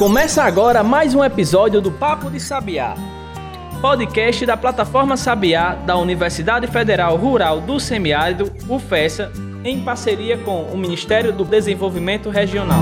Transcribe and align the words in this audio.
Começa 0.00 0.42
agora 0.44 0.82
mais 0.82 1.14
um 1.14 1.22
episódio 1.22 1.78
do 1.78 1.92
Papo 1.92 2.30
de 2.30 2.40
Sabiá, 2.40 2.94
podcast 3.82 4.46
da 4.46 4.56
plataforma 4.56 5.14
Sabiá 5.14 5.74
da 5.74 5.94
Universidade 5.98 6.66
Federal 6.68 7.18
Rural 7.18 7.60
do 7.60 7.78
Semiárido, 7.78 8.50
UFESA, 8.66 9.30
em 9.62 9.84
parceria 9.84 10.38
com 10.38 10.62
o 10.62 10.78
Ministério 10.78 11.34
do 11.34 11.44
Desenvolvimento 11.44 12.30
Regional. 12.30 12.80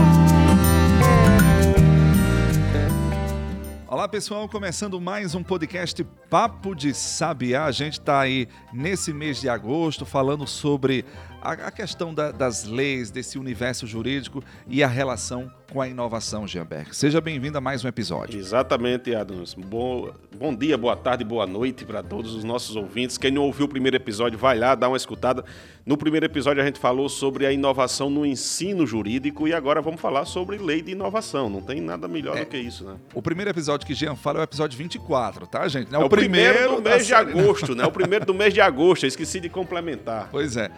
Olá 3.88 4.06
pessoal, 4.06 4.48
começando 4.48 5.00
mais 5.00 5.34
um 5.34 5.42
podcast 5.42 6.04
Papo 6.30 6.72
de 6.72 6.94
Sabiá. 6.94 7.64
A 7.64 7.72
gente 7.72 7.94
está 7.94 8.20
aí 8.20 8.46
nesse 8.72 9.12
mês 9.12 9.40
de 9.40 9.48
agosto 9.48 10.06
falando 10.06 10.46
sobre 10.46 11.04
a, 11.42 11.52
a 11.52 11.70
questão 11.70 12.12
da, 12.12 12.30
das 12.30 12.64
leis, 12.64 13.10
desse 13.10 13.38
universo 13.38 13.86
jurídico 13.86 14.42
e 14.66 14.82
a 14.82 14.88
relação 14.88 15.50
com 15.72 15.82
a 15.82 15.88
inovação, 15.88 16.48
Gianberg. 16.48 16.96
Seja 16.96 17.20
bem-vindo 17.20 17.58
a 17.58 17.60
mais 17.60 17.84
um 17.84 17.88
episódio. 17.88 18.38
Exatamente, 18.38 19.14
Adams. 19.14 19.52
Bom, 19.54 20.10
bom 20.34 20.54
dia, 20.54 20.78
boa 20.78 20.96
tarde, 20.96 21.22
boa 21.24 21.46
noite 21.46 21.84
para 21.84 22.02
todos 22.02 22.34
os 22.34 22.42
nossos 22.42 22.74
ouvintes. 22.74 23.18
Quem 23.18 23.30
não 23.30 23.42
ouviu 23.42 23.66
o 23.66 23.68
primeiro 23.68 23.96
episódio, 23.96 24.38
vai 24.38 24.58
lá, 24.58 24.74
dá 24.74 24.88
uma 24.88 24.96
escutada. 24.96 25.44
No 25.84 25.96
primeiro 25.96 26.24
episódio 26.24 26.62
a 26.62 26.66
gente 26.66 26.78
falou 26.78 27.08
sobre 27.08 27.44
a 27.44 27.52
inovação 27.52 28.08
no 28.08 28.24
ensino 28.24 28.86
jurídico 28.86 29.46
e 29.46 29.52
agora 29.52 29.82
vamos 29.82 30.00
falar 30.00 30.24
sobre 30.24 30.56
lei 30.56 30.80
de 30.80 30.92
inovação. 30.92 31.50
Não 31.50 31.60
tem 31.60 31.80
nada 31.80 32.08
melhor 32.08 32.36
é, 32.36 32.44
do 32.44 32.46
que 32.46 32.56
isso, 32.56 32.84
né? 32.84 32.96
O 33.14 33.20
primeiro 33.20 33.50
episódio 33.50 33.86
que 33.86 33.94
Jean 33.94 34.16
fala 34.16 34.38
é 34.38 34.40
o 34.40 34.44
episódio 34.44 34.76
24, 34.78 35.46
tá, 35.46 35.68
gente? 35.68 35.94
É 35.94 35.98
o, 35.98 36.02
é 36.02 36.04
o 36.04 36.08
primeiro, 36.08 36.54
primeiro 36.54 36.82
do 36.82 36.88
mês 36.88 37.06
de 37.06 37.14
agosto, 37.14 37.74
né? 37.74 37.84
O 37.84 37.92
primeiro 37.92 38.24
do 38.24 38.34
mês 38.34 38.54
de 38.54 38.60
agosto, 38.60 39.04
eu 39.04 39.08
esqueci 39.08 39.38
de 39.38 39.50
complementar. 39.50 40.28
Pois 40.30 40.56
é. 40.56 40.70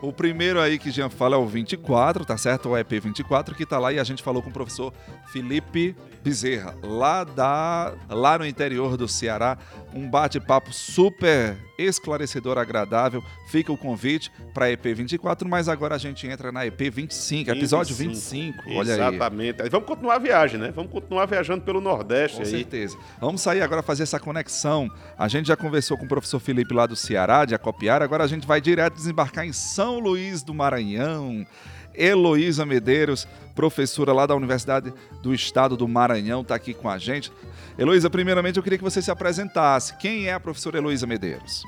O 0.00 0.12
primeiro 0.12 0.60
aí 0.60 0.78
que 0.78 0.90
Jean 0.90 1.10
fala 1.10 1.34
é 1.36 1.38
o 1.38 1.46
24, 1.46 2.24
tá 2.24 2.36
certo? 2.36 2.68
O 2.68 2.78
EP 2.78 2.90
24 2.90 3.54
que 3.54 3.66
tá 3.66 3.78
lá 3.78 3.92
e 3.92 3.98
a 3.98 4.04
gente 4.04 4.22
falou 4.22 4.42
com 4.42 4.50
o 4.50 4.52
professor 4.52 4.92
Felipe 5.32 5.96
Bezerra, 6.22 6.74
lá 6.82 7.24
da 7.24 7.94
lá 8.08 8.38
no 8.38 8.46
interior 8.46 8.96
do 8.96 9.08
Ceará, 9.08 9.56
um 9.94 10.08
bate-papo 10.08 10.72
super 10.72 11.56
esclarecedor, 11.78 12.58
agradável. 12.58 13.22
Fica 13.48 13.72
o 13.72 13.78
convite 13.78 14.30
para 14.52 14.70
EP 14.70 14.84
24, 14.84 15.48
mas 15.48 15.68
agora 15.68 15.94
a 15.94 15.98
gente 15.98 16.26
entra 16.26 16.50
na 16.50 16.66
EP 16.66 16.80
25, 16.92 17.50
episódio 17.50 17.94
25. 17.94 18.58
Olha 18.72 18.92
Exatamente. 18.92 19.62
aí. 19.62 19.68
Vamos 19.70 19.86
continuar 19.86 20.16
a 20.16 20.18
viagem, 20.18 20.60
né? 20.60 20.72
Vamos 20.74 20.90
continuar 20.90 21.24
viajando 21.26 21.62
pelo 21.62 21.80
Nordeste 21.80 22.38
Com 22.38 22.42
aí. 22.42 22.50
certeza. 22.50 22.98
Vamos 23.20 23.40
sair 23.40 23.62
agora 23.62 23.82
fazer 23.82 24.02
essa 24.02 24.18
conexão. 24.18 24.90
A 25.16 25.28
gente 25.28 25.46
já 25.46 25.56
conversou 25.56 25.96
com 25.96 26.04
o 26.04 26.08
professor 26.08 26.40
Felipe 26.40 26.74
lá 26.74 26.84
do 26.84 26.96
Ceará, 26.96 27.44
de 27.44 27.54
Acopiar, 27.54 28.02
agora 28.02 28.24
a 28.24 28.28
gente 28.28 28.46
vai 28.46 28.60
direto 28.60 28.94
desembarcar 28.94 29.46
em 29.46 29.52
São 29.52 29.87
Luís 29.96 30.42
do 30.42 30.52
Maranhão. 30.52 31.46
Heloísa 31.94 32.64
Medeiros, 32.64 33.26
professora 33.56 34.12
lá 34.12 34.24
da 34.24 34.36
Universidade 34.36 34.92
do 35.20 35.34
Estado 35.34 35.76
do 35.76 35.88
Maranhão, 35.88 36.42
está 36.42 36.54
aqui 36.54 36.72
com 36.72 36.88
a 36.88 36.96
gente. 36.96 37.32
Heloísa, 37.76 38.08
primeiramente 38.08 38.56
eu 38.56 38.62
queria 38.62 38.78
que 38.78 38.84
você 38.84 39.02
se 39.02 39.10
apresentasse. 39.10 39.96
Quem 39.96 40.26
é 40.26 40.32
a 40.32 40.40
professora 40.40 40.78
Heloísa 40.78 41.06
Medeiros? 41.06 41.64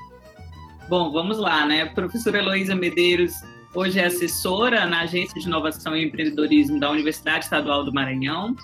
Bom, 0.88 1.10
vamos 1.12 1.38
lá, 1.38 1.66
né? 1.66 1.82
A 1.82 1.86
professora 1.86 2.38
Heloísa 2.38 2.74
Medeiros 2.74 3.32
hoje 3.74 3.98
é 3.98 4.06
assessora 4.06 4.86
na 4.86 5.02
Agência 5.02 5.40
de 5.40 5.46
Inovação 5.46 5.96
e 5.96 6.04
Empreendedorismo 6.04 6.78
da 6.78 6.90
Universidade 6.90 7.44
Estadual 7.44 7.84
do 7.84 7.92
Maranhão. 7.92 8.54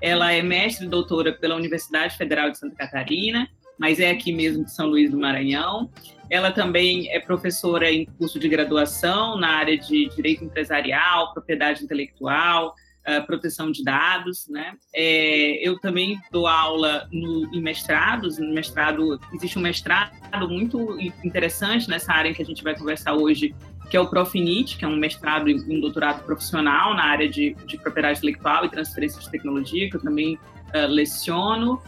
Ela 0.00 0.32
é 0.32 0.42
mestre 0.42 0.86
e 0.86 0.88
doutora 0.88 1.32
pela 1.32 1.56
Universidade 1.56 2.16
Federal 2.16 2.50
de 2.50 2.58
Santa 2.58 2.76
Catarina, 2.76 3.48
mas 3.80 3.98
é 3.98 4.10
aqui 4.10 4.30
mesmo 4.30 4.62
de 4.62 4.70
São 4.70 4.88
Luís 4.88 5.10
do 5.10 5.18
Maranhão. 5.18 5.90
Ela 6.28 6.52
também 6.52 7.10
é 7.10 7.18
professora 7.18 7.90
em 7.90 8.04
curso 8.04 8.38
de 8.38 8.46
graduação 8.46 9.38
na 9.38 9.48
área 9.48 9.76
de 9.76 10.06
direito 10.14 10.44
empresarial, 10.44 11.32
propriedade 11.32 11.82
intelectual, 11.82 12.74
uh, 13.08 13.26
proteção 13.26 13.72
de 13.72 13.82
dados, 13.82 14.46
né? 14.50 14.74
É, 14.94 15.66
eu 15.66 15.78
também 15.80 16.20
dou 16.30 16.46
aula 16.46 17.08
no, 17.10 17.52
em 17.54 17.62
mestrados. 17.62 18.38
No 18.38 18.52
mestrado 18.52 19.18
existe 19.32 19.58
um 19.58 19.62
mestrado 19.62 20.12
muito 20.46 21.00
interessante 21.24 21.88
nessa 21.88 22.12
área 22.12 22.28
em 22.28 22.34
que 22.34 22.42
a 22.42 22.46
gente 22.46 22.62
vai 22.62 22.76
conversar 22.76 23.14
hoje, 23.14 23.54
que 23.90 23.96
é 23.96 24.00
o 24.00 24.08
Profinit, 24.08 24.76
que 24.76 24.84
é 24.84 24.88
um 24.88 24.96
mestrado 24.96 25.48
e 25.48 25.54
um 25.54 25.80
doutorado 25.80 26.22
profissional 26.26 26.94
na 26.94 27.04
área 27.04 27.28
de, 27.28 27.56
de 27.66 27.78
propriedade 27.78 28.18
intelectual 28.18 28.66
e 28.66 28.68
transferência 28.68 29.18
de 29.18 29.30
tecnologia, 29.30 29.88
que 29.88 29.96
eu 29.96 30.02
também 30.02 30.34
uh, 30.34 30.86
leciono. 30.86 31.80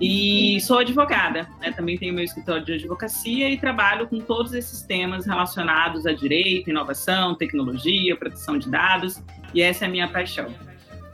E 0.00 0.60
sou 0.60 0.78
advogada, 0.78 1.48
né? 1.60 1.72
também 1.72 1.96
tenho 1.96 2.14
meu 2.14 2.24
escritório 2.24 2.64
de 2.64 2.72
advocacia 2.74 3.48
e 3.50 3.58
trabalho 3.58 4.06
com 4.06 4.18
todos 4.18 4.52
esses 4.54 4.82
temas 4.82 5.26
relacionados 5.26 6.06
a 6.06 6.12
direito, 6.12 6.70
inovação, 6.70 7.34
tecnologia, 7.34 8.16
proteção 8.16 8.58
de 8.58 8.68
dados, 8.68 9.22
e 9.54 9.62
essa 9.62 9.84
é 9.84 9.88
a 9.88 9.90
minha 9.90 10.08
paixão. 10.08 10.46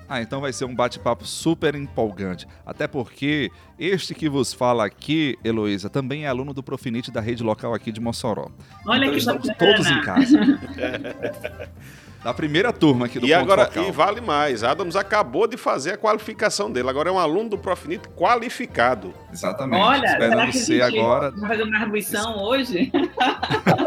Ah, 0.08 0.22
então 0.22 0.40
vai 0.40 0.52
ser 0.52 0.64
um 0.64 0.74
bate-papo 0.74 1.26
super 1.26 1.74
empolgante. 1.74 2.46
Até 2.64 2.86
porque 2.86 3.50
este 3.78 4.14
que 4.14 4.28
vos 4.28 4.52
fala 4.52 4.84
aqui, 4.84 5.36
Heloísa, 5.44 5.90
também 5.90 6.24
é 6.24 6.28
aluno 6.28 6.54
do 6.54 6.62
Profinite 6.62 7.10
da 7.10 7.20
rede 7.20 7.42
local 7.42 7.74
aqui 7.74 7.90
de 7.90 8.00
Mossoró. 8.00 8.50
Olha 8.86 9.06
então, 9.06 9.10
que 9.10 9.18
estamos 9.18 9.46
bacana. 9.48 9.74
todos 9.74 9.90
em 9.90 10.00
casa. 10.02 10.38
da 12.26 12.34
primeira 12.34 12.72
turma 12.72 13.06
aqui 13.06 13.20
do 13.20 13.26
e 13.26 13.30
Ponto 13.30 13.40
agora 13.40 13.66
Focal. 13.66 13.84
E 13.84 13.92
vale 13.92 14.20
mais, 14.20 14.64
Adams 14.64 14.96
acabou 14.96 15.46
de 15.46 15.56
fazer 15.56 15.92
a 15.92 15.96
qualificação 15.96 16.68
dele, 16.72 16.90
agora 16.90 17.08
é 17.08 17.12
um 17.12 17.20
aluno 17.20 17.50
do 17.50 17.56
Profinite 17.56 18.08
qualificado. 18.08 19.14
Exatamente. 19.32 19.80
Olha, 19.80 20.06
esperando 20.06 20.52
ser 20.52 20.82
agora. 20.82 21.30
Vai 21.30 21.50
fazer 21.50 21.62
uma 21.62 21.78
arguição 21.78 22.42
hoje? 22.42 22.90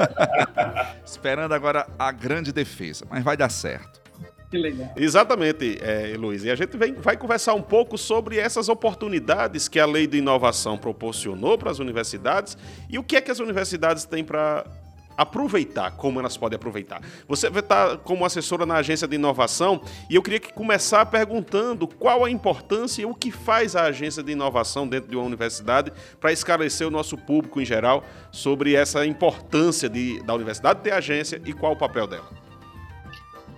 esperando 1.06 1.52
agora 1.54 1.86
a 2.00 2.14
grande 2.14 2.54
defesa, 2.54 3.06
mas 3.10 3.26
vai 3.26 3.36
dar 3.36 3.50
certo. 3.50 4.00
Que 4.50 4.58
legal. 4.58 4.94
Exatamente, 4.96 5.78
é, 5.82 6.16
Luiz. 6.18 6.46
E 6.46 6.50
a 6.50 6.56
gente 6.56 6.78
vem, 6.78 6.94
vai 6.94 7.18
conversar 7.18 7.54
um 7.56 7.62
pouco 7.62 7.98
sobre 7.98 8.38
essas 8.38 8.70
oportunidades 8.70 9.68
que 9.68 9.82
a 9.82 9.86
lei 9.86 10.08
de 10.08 10.18
inovação 10.18 10.78
proporcionou 10.78 11.58
para 11.58 11.72
as 11.72 11.80
universidades 11.80 12.58
e 12.90 12.98
o 12.98 13.04
que 13.04 13.18
é 13.18 13.22
que 13.22 13.30
as 13.30 13.40
universidades 13.40 14.06
têm 14.06 14.24
para 14.24 14.66
aproveitar, 15.20 15.92
como 15.98 16.18
elas 16.18 16.38
podem 16.38 16.56
aproveitar. 16.56 17.02
Você 17.28 17.50
vai 17.50 17.60
estar 17.60 17.98
como 17.98 18.24
assessora 18.24 18.66
na 18.66 18.76
agência 18.76 19.06
de 19.06 19.16
inovação 19.16 19.82
e 20.10 20.16
eu 20.16 20.24
queria 20.24 20.40
que 20.40 20.54
começar 20.54 21.06
perguntando 21.08 21.86
qual 21.86 22.24
a 22.24 22.32
importância 22.32 23.02
e 23.02 23.06
o 23.06 23.14
que 23.14 23.30
faz 23.30 23.76
a 23.76 23.84
agência 23.84 24.24
de 24.24 24.32
inovação 24.32 24.88
dentro 24.88 25.10
de 25.10 25.18
uma 25.18 25.26
universidade 25.26 25.92
para 26.22 26.32
esclarecer 26.32 26.88
o 26.88 26.90
nosso 26.90 27.18
público 27.18 27.60
em 27.60 27.66
geral 27.66 28.02
sobre 28.32 28.76
essa 28.76 29.06
importância 29.06 29.90
de, 29.90 30.24
da 30.24 30.34
universidade 30.34 30.80
ter 30.80 30.92
agência 30.92 31.42
e 31.46 31.52
qual 31.52 31.74
o 31.74 31.76
papel 31.76 32.08
dela. 32.08 32.30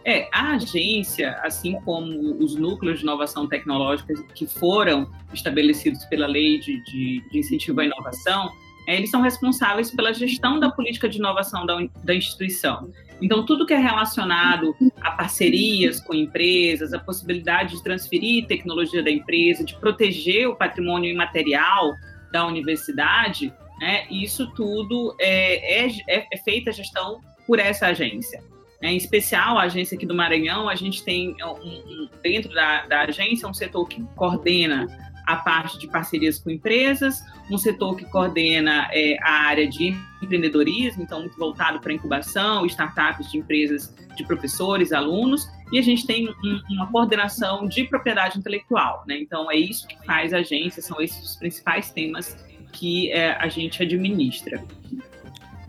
É, 0.03 0.27
a 0.31 0.55
agência, 0.55 1.39
assim 1.43 1.79
como 1.81 2.43
os 2.43 2.55
núcleos 2.55 2.97
de 2.97 3.03
inovação 3.03 3.47
tecnológica 3.47 4.15
que 4.33 4.47
foram 4.47 5.07
estabelecidos 5.31 6.03
pela 6.05 6.25
lei 6.25 6.57
de, 6.57 6.83
de, 6.85 7.23
de 7.29 7.37
incentivo 7.37 7.81
à 7.81 7.85
inovação, 7.85 8.51
eles 8.95 9.09
são 9.09 9.21
responsáveis 9.21 9.91
pela 9.91 10.13
gestão 10.13 10.59
da 10.59 10.69
política 10.69 11.07
de 11.07 11.17
inovação 11.17 11.65
da, 11.65 11.77
da 12.03 12.15
instituição. 12.15 12.91
Então, 13.21 13.45
tudo 13.45 13.65
que 13.65 13.73
é 13.73 13.77
relacionado 13.77 14.75
a 14.99 15.11
parcerias 15.11 15.99
com 15.99 16.13
empresas, 16.13 16.91
a 16.91 16.99
possibilidade 16.99 17.75
de 17.75 17.83
transferir 17.83 18.47
tecnologia 18.47 19.03
da 19.03 19.11
empresa, 19.11 19.63
de 19.63 19.75
proteger 19.75 20.47
o 20.47 20.55
patrimônio 20.55 21.11
imaterial 21.11 21.93
da 22.31 22.47
universidade, 22.47 23.53
né, 23.79 24.05
isso 24.09 24.51
tudo 24.53 25.15
é, 25.19 25.85
é, 25.85 25.91
é, 26.07 26.27
é 26.31 26.37
feita 26.37 26.71
a 26.71 26.73
gestão 26.73 27.21
por 27.45 27.59
essa 27.59 27.87
agência. 27.87 28.43
Em 28.81 28.97
especial, 28.97 29.59
a 29.59 29.63
agência 29.63 29.95
aqui 29.95 30.07
do 30.07 30.15
Maranhão, 30.15 30.67
a 30.67 30.73
gente 30.73 31.03
tem 31.03 31.35
um, 31.43 31.51
um, 31.51 32.09
dentro 32.23 32.51
da, 32.51 32.87
da 32.87 33.01
agência 33.01 33.47
um 33.47 33.53
setor 33.53 33.87
que 33.87 34.01
coordena 34.15 34.87
a 35.25 35.35
parte 35.35 35.77
de 35.77 35.87
parcerias 35.87 36.39
com 36.39 36.49
empresas, 36.49 37.23
um 37.49 37.57
setor 37.57 37.95
que 37.95 38.05
coordena 38.05 38.87
é, 38.91 39.17
a 39.21 39.47
área 39.47 39.67
de 39.67 39.95
empreendedorismo, 40.21 41.03
então 41.03 41.21
muito 41.21 41.37
voltado 41.37 41.79
para 41.79 41.93
incubação, 41.93 42.65
startups 42.65 43.31
de 43.31 43.37
empresas 43.37 43.93
de 44.15 44.23
professores, 44.25 44.91
alunos, 44.91 45.47
e 45.71 45.79
a 45.79 45.81
gente 45.81 46.05
tem 46.05 46.29
um, 46.29 46.61
uma 46.69 46.87
coordenação 46.91 47.67
de 47.67 47.85
propriedade 47.85 48.37
intelectual, 48.37 49.03
né? 49.07 49.17
Então 49.19 49.49
é 49.49 49.55
isso 49.55 49.87
que 49.87 49.97
faz 50.05 50.33
a 50.33 50.37
agência, 50.37 50.81
são 50.81 51.01
esses 51.01 51.31
os 51.31 51.35
principais 51.35 51.91
temas 51.91 52.37
que 52.71 53.11
é, 53.11 53.33
a 53.33 53.47
gente 53.47 53.81
administra. 53.81 54.63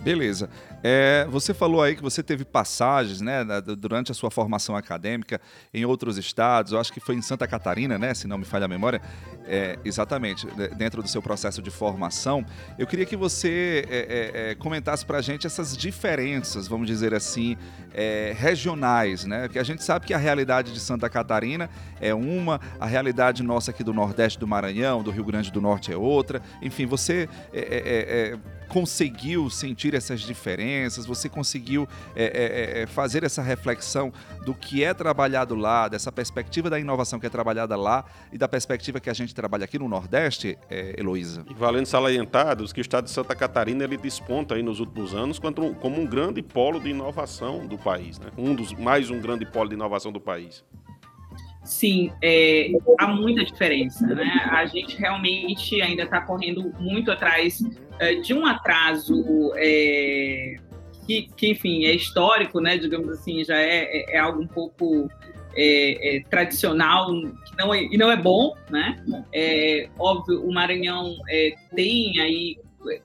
Beleza. 0.01 0.51
É, 0.83 1.27
você 1.31 1.55
falou 1.55 1.83
aí 1.83 1.95
que 1.95 2.03
você 2.03 2.23
teve 2.23 2.45
passagens 2.45 3.21
né, 3.21 3.45
durante 3.79 4.11
a 4.11 4.15
sua 4.15 4.31
formação 4.31 4.75
acadêmica 4.75 5.41
em 5.73 5.85
outros 5.85 6.19
estados, 6.19 6.73
eu 6.73 6.81
acho 6.81 6.93
que 6.93 6.99
foi 6.99 7.15
em 7.15 7.23
Santa 7.23 7.47
Catarina, 7.47 7.99
né, 7.99 8.15
se 8.15 8.27
não 8.27 8.37
me 8.37 8.45
falha 8.45 8.65
a 8.65 8.69
memória, 8.69 9.01
é, 9.47 9.79
exatamente, 9.85 10.47
dentro 10.77 11.03
do 11.03 11.09
seu 11.09 11.23
processo 11.23 11.63
de 11.63 11.71
formação. 11.71 12.45
Eu 12.79 12.87
queria 12.87 13.07
que 13.07 13.17
você 13.17 13.87
é, 13.89 13.97
é, 13.97 14.51
é 14.51 14.55
comentasse 14.57 15.07
para 15.07 15.19
a 15.19 15.23
gente 15.23 15.47
essas 15.47 15.77
diferenças, 15.77 16.67
vamos 16.67 16.87
dizer 16.87 17.15
assim, 17.15 17.57
é, 17.95 18.35
regionais, 18.37 19.25
né? 19.25 19.43
Porque 19.43 19.59
a 19.59 19.63
gente 19.65 19.85
sabe 19.85 20.07
que 20.07 20.15
a 20.15 20.19
realidade 20.19 20.73
de 20.73 20.81
Santa 20.81 21.09
Catarina 21.09 21.69
é 22.01 22.15
uma, 22.15 22.61
a 22.81 22.87
realidade 22.87 23.43
nossa 23.43 23.71
aqui 23.71 23.85
do 23.85 23.93
Nordeste 23.93 24.39
do 24.39 24.47
Maranhão, 24.47 25.03
do 25.03 25.11
Rio 25.11 25.25
Grande 25.25 25.51
do 25.53 25.61
Norte 25.61 25.93
é 25.93 25.97
outra. 25.97 26.43
Enfim, 26.61 26.87
você 26.87 27.29
conseguiu 28.73 29.51
sentir 29.51 29.95
essas 29.95 30.23
diferenças? 30.23 31.05
Você 31.05 31.29
conseguiu 31.29 31.87
é, 32.17 32.25
é, 32.25 32.83
é, 32.83 32.87
fazer 32.87 33.23
essa 33.23 33.43
reflexão 33.43 34.11
do 34.47 34.55
que 34.55 34.83
é 34.83 34.95
trabalhado 34.95 35.55
lá, 35.55 35.89
dessa 35.89 36.11
perspectiva 36.11 36.71
da 36.71 36.81
inovação 36.81 37.21
que 37.21 37.27
é 37.27 37.29
trabalhada 37.29 37.77
lá 37.77 38.03
e 38.33 38.39
da 38.39 38.49
perspectiva 38.49 38.99
que 38.99 39.11
a 39.11 39.13
gente 39.13 39.35
trabalha 39.35 39.65
aqui 39.65 39.79
no 39.79 39.87
Nordeste, 39.89 40.57
é, 40.71 40.99
Heloísa? 40.99 41.45
E 41.51 41.53
valendo 41.53 41.85
salientados 41.85 42.73
que 42.73 42.81
o 42.81 42.83
estado 42.83 43.05
de 43.05 43.11
Santa 43.11 43.35
Catarina 43.35 43.85
ele 43.85 43.99
desponta 43.99 44.55
aí 44.55 44.63
nos 44.63 44.81
últimos 44.81 45.15
anos 45.15 45.39
como 45.39 46.01
um 46.01 46.07
grande 46.07 46.43
polo 46.43 46.81
de 46.81 46.89
inovação 46.89 47.67
do 47.67 47.77
país, 47.77 48.19
né? 48.19 48.31
Um 48.39 48.55
dos 48.55 48.73
mais 48.73 49.11
um 49.11 49.21
grande 49.21 49.45
polo 49.45 49.69
de 49.69 49.75
inovação 49.75 50.11
do 50.11 50.21
país. 50.21 50.65
Sim, 51.63 52.11
é, 52.21 52.73
há 52.99 53.07
muita 53.07 53.45
diferença, 53.45 54.05
né? 54.07 54.25
A 54.51 54.67
gente 54.67 54.97
realmente 54.97 55.81
ainda 55.81 56.03
está 56.03 56.21
correndo 56.21 56.73
muito 56.81 57.13
atrás 57.13 57.63
é, 58.03 58.17
de 58.17 58.35
um 58.35 58.45
atraso 58.45 59.53
é, 59.55 60.57
que, 61.07 61.29
que, 61.37 61.51
enfim, 61.51 61.85
é 61.85 61.95
histórico, 61.95 62.61
né? 62.61 62.77
Digamos 62.77 63.09
assim, 63.11 63.45
já 63.45 63.57
é, 63.57 63.85
é, 63.85 64.17
é 64.17 64.19
algo 64.19 64.43
um 64.43 64.47
pouco 64.47 65.09
é, 65.55 66.17
é, 66.17 66.23
tradicional 66.25 67.07
que 67.13 67.57
não 67.57 67.73
é, 67.73 67.85
e 67.85 67.97
não 67.97 68.11
é 68.11 68.17
bom, 68.17 68.57
né? 68.69 69.01
É, 69.33 69.89
óbvio, 69.97 70.45
o 70.45 70.53
Maranhão 70.53 71.15
tem 71.77 72.19
aí 72.21 72.59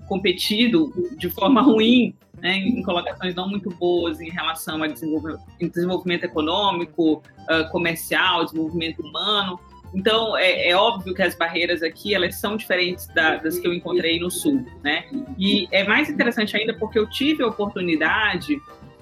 competido 0.08 0.92
de 1.18 1.30
forma 1.30 1.62
ruim 1.64 2.16
né, 2.40 2.56
em 2.58 2.82
colocações 2.84 3.36
não 3.36 3.48
muito 3.48 3.70
boas 3.70 4.20
em 4.20 4.30
relação 4.30 4.82
a 4.84 4.88
desenvolvimento, 4.88 5.42
desenvolvimento 5.60 6.24
econômico, 6.24 7.24
uh, 7.50 7.72
comercial, 7.72 8.46
desenvolvimento 8.46 9.02
humano. 9.02 9.60
Então, 9.94 10.38
é, 10.38 10.70
é, 10.70 10.76
óbvio 10.76 11.14
que 11.14 11.22
as 11.22 11.36
barreiras 11.36 11.82
aqui, 11.82 12.14
elas 12.14 12.36
são 12.36 12.58
diferentes 12.58 13.08
da, 13.08 13.38
das 13.38 13.58
que 13.58 13.68
eu 13.68 13.74
encontrei 13.74 14.20
no 14.20 14.30
Sul, 14.30 14.66
né? 14.84 15.06
E 15.38 15.68
é 15.72 15.84
mais 15.84 16.10
interessante 16.10 16.56
ainda 16.56 16.74
porque 16.74 17.00
eu 17.00 17.10
tive 17.10 17.44
a 17.44 17.48
oportunidade 17.48 18.60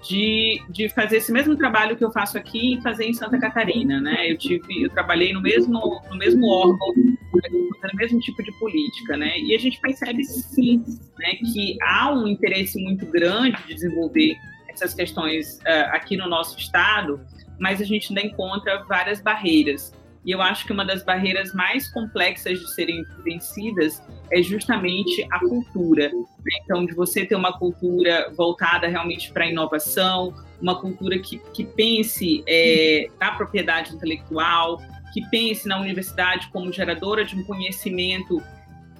de, 0.08 0.62
de 0.70 0.88
fazer 0.90 1.18
esse 1.18 1.32
mesmo 1.32 1.56
trabalho 1.56 1.98
que 1.98 2.06
eu 2.06 2.12
faço 2.12 2.38
aqui 2.38 2.76
e 2.76 2.82
fazer 2.82 3.06
em 3.06 3.14
Santa 3.14 3.40
Catarina, 3.40 4.00
né? 4.00 4.32
Eu 4.32 4.38
tive, 4.38 4.84
eu 4.84 4.90
trabalhei 4.90 5.34
no 5.34 5.42
mesmo, 5.42 6.02
no 6.10 6.18
mesmo 6.18 6.48
órgão, 6.48 6.94
no 6.96 7.96
mesmo 7.96 8.20
tipo 8.20 8.42
de 8.44 8.52
política, 8.60 9.18
né? 9.18 9.40
E 9.40 9.56
a 9.56 9.58
gente 9.58 9.80
percebe 9.80 10.24
sim, 10.24 10.84
né, 11.18 11.36
que 11.36 11.78
há 11.82 12.14
um 12.14 12.28
interesse 12.28 12.82
muito 12.82 13.06
grande 13.08 13.62
de 13.64 13.74
desenvolver 13.74 14.36
essas 14.68 14.94
questões 14.94 15.60
uh, 15.60 15.92
aqui 15.92 16.16
no 16.18 16.28
nosso 16.28 16.58
estado, 16.60 17.20
mas 17.60 17.82
a 17.82 17.86
gente 17.86 18.10
ainda 18.10 18.22
encontra 18.22 18.84
várias 18.84 19.22
barreiras. 19.22 19.94
E 20.26 20.32
eu 20.32 20.42
acho 20.42 20.66
que 20.66 20.74
uma 20.74 20.84
das 20.84 21.04
barreiras 21.04 21.54
mais 21.54 21.88
complexas 21.88 22.60
de 22.60 22.74
serem 22.74 23.06
vencidas 23.24 24.02
é 24.32 24.42
justamente 24.42 25.26
a 25.32 25.40
cultura. 25.40 26.10
Né? 26.10 26.60
Então, 26.64 26.84
de 26.84 26.96
você 26.96 27.26
ter 27.26 27.36
uma 27.36 27.58
cultura 27.58 28.32
voltada 28.36 28.88
realmente 28.88 29.32
para 29.32 29.44
a 29.44 29.48
inovação, 29.48 30.34
uma 30.60 30.82
cultura 30.82 31.20
que, 31.20 31.38
que 31.54 31.64
pense 31.64 32.44
é, 32.48 33.08
na 33.20 33.32
propriedade 33.32 33.94
intelectual, 33.94 34.82
que 35.14 35.22
pense 35.30 35.68
na 35.68 35.80
universidade 35.80 36.50
como 36.52 36.74
geradora 36.74 37.24
de 37.24 37.36
um 37.36 37.44
conhecimento 37.44 38.42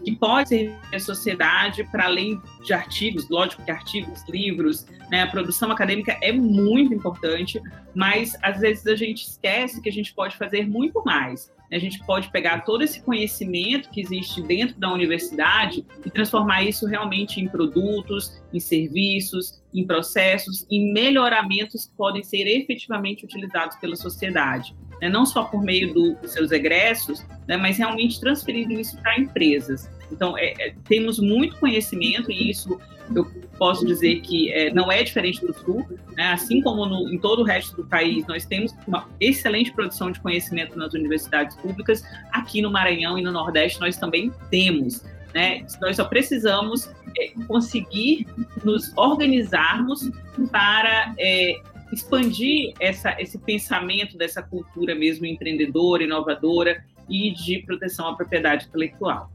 que 0.04 0.16
pode 0.16 0.50
servir 0.50 0.76
à 0.94 1.00
sociedade 1.00 1.84
para 1.86 2.06
além 2.06 2.42
de 2.64 2.74
artigos, 2.74 3.30
lógico 3.30 3.64
que 3.64 3.72
artigos, 3.72 4.24
livros, 4.30 4.86
né, 5.10 5.24
a 5.24 5.28
produção 5.28 5.72
acadêmica 5.72 6.18
é 6.22 6.32
muito 6.32 6.94
importante, 6.94 7.62
mas 7.94 8.38
às 8.42 8.60
vezes 8.60 8.86
a 8.88 8.96
gente 8.96 9.24
esquece 9.24 9.82
que 9.82 9.90
a 9.90 9.92
gente 9.92 10.14
pode 10.14 10.36
fazer 10.38 10.68
muito 10.68 11.04
mais. 11.04 11.54
A 11.72 11.80
gente 11.80 12.00
pode 12.06 12.30
pegar 12.30 12.62
todo 12.62 12.84
esse 12.84 13.02
conhecimento 13.02 13.90
que 13.90 14.00
existe 14.00 14.42
dentro 14.42 14.80
da 14.80 14.94
universidade 14.94 15.86
e 16.06 16.12
transformar 16.12 16.64
isso 16.64 16.86
realmente 16.86 17.42
em 17.42 17.48
produtos, 17.48 18.42
em 18.54 18.60
serviços, 18.60 19.62
em 19.74 19.86
processos, 19.86 20.66
em 20.70 20.94
melhoramentos 20.94 21.88
que 21.88 21.96
podem 21.96 22.24
ser 22.24 22.46
efetivamente 22.48 23.26
utilizados 23.26 23.76
pela 23.78 23.96
sociedade 23.96 24.76
né, 25.02 25.10
não 25.10 25.26
só 25.26 25.44
por 25.44 25.62
meio 25.62 25.94
do, 25.94 26.16
dos 26.16 26.32
seus 26.32 26.52
egressos, 26.52 27.26
né, 27.48 27.58
mas 27.58 27.78
realmente 27.78 28.20
transferindo 28.20 28.74
isso 28.74 28.98
para 29.02 29.20
empresas. 29.20 29.90
Então, 30.12 30.38
é, 30.38 30.54
é, 30.60 30.76
temos 30.88 31.20
muito 31.20 31.58
conhecimento 31.58 32.32
e 32.32 32.50
isso 32.50 32.80
eu 33.14 33.26
posso 33.58 33.86
dizer 33.86 34.22
que 34.22 34.52
é, 34.52 34.74
não 34.74 34.92
é 34.92 35.04
diferente 35.04 35.46
do 35.46 35.54
Sul, 35.54 35.86
né? 36.16 36.32
assim 36.32 36.62
como 36.62 36.86
no, 36.86 37.10
em 37.10 37.20
todo 37.20 37.42
o 37.42 37.46
resto 37.46 37.76
do 37.76 37.86
país, 37.86 38.26
nós 38.26 38.46
temos 38.46 38.74
uma 38.88 39.08
excelente 39.20 39.72
produção 39.72 40.12
de 40.12 40.20
conhecimento 40.20 40.78
nas 40.78 40.94
universidades 40.94 41.56
públicas, 41.58 42.04
aqui 42.32 42.62
no 42.62 42.72
Maranhão 42.72 43.18
e 43.18 43.22
no 43.22 43.32
Nordeste 43.32 43.80
nós 43.80 43.98
também 43.98 44.32
temos. 44.50 45.04
Né? 45.34 45.66
Nós 45.82 45.98
só 45.98 46.06
precisamos 46.06 46.90
é, 47.18 47.32
conseguir 47.48 48.26
nos 48.64 48.92
organizarmos 48.96 50.10
para 50.52 51.14
é, 51.20 51.62
expandir 51.92 52.74
essa, 52.80 53.16
esse 53.20 53.38
pensamento 53.38 54.18
dessa 54.18 54.42
cultura 54.42 54.96
mesmo 54.96 55.26
empreendedora, 55.26 56.04
inovadora 56.04 56.84
e 57.10 57.32
de 57.32 57.60
proteção 57.60 58.08
à 58.08 58.16
propriedade 58.16 58.66
intelectual. 58.66 59.32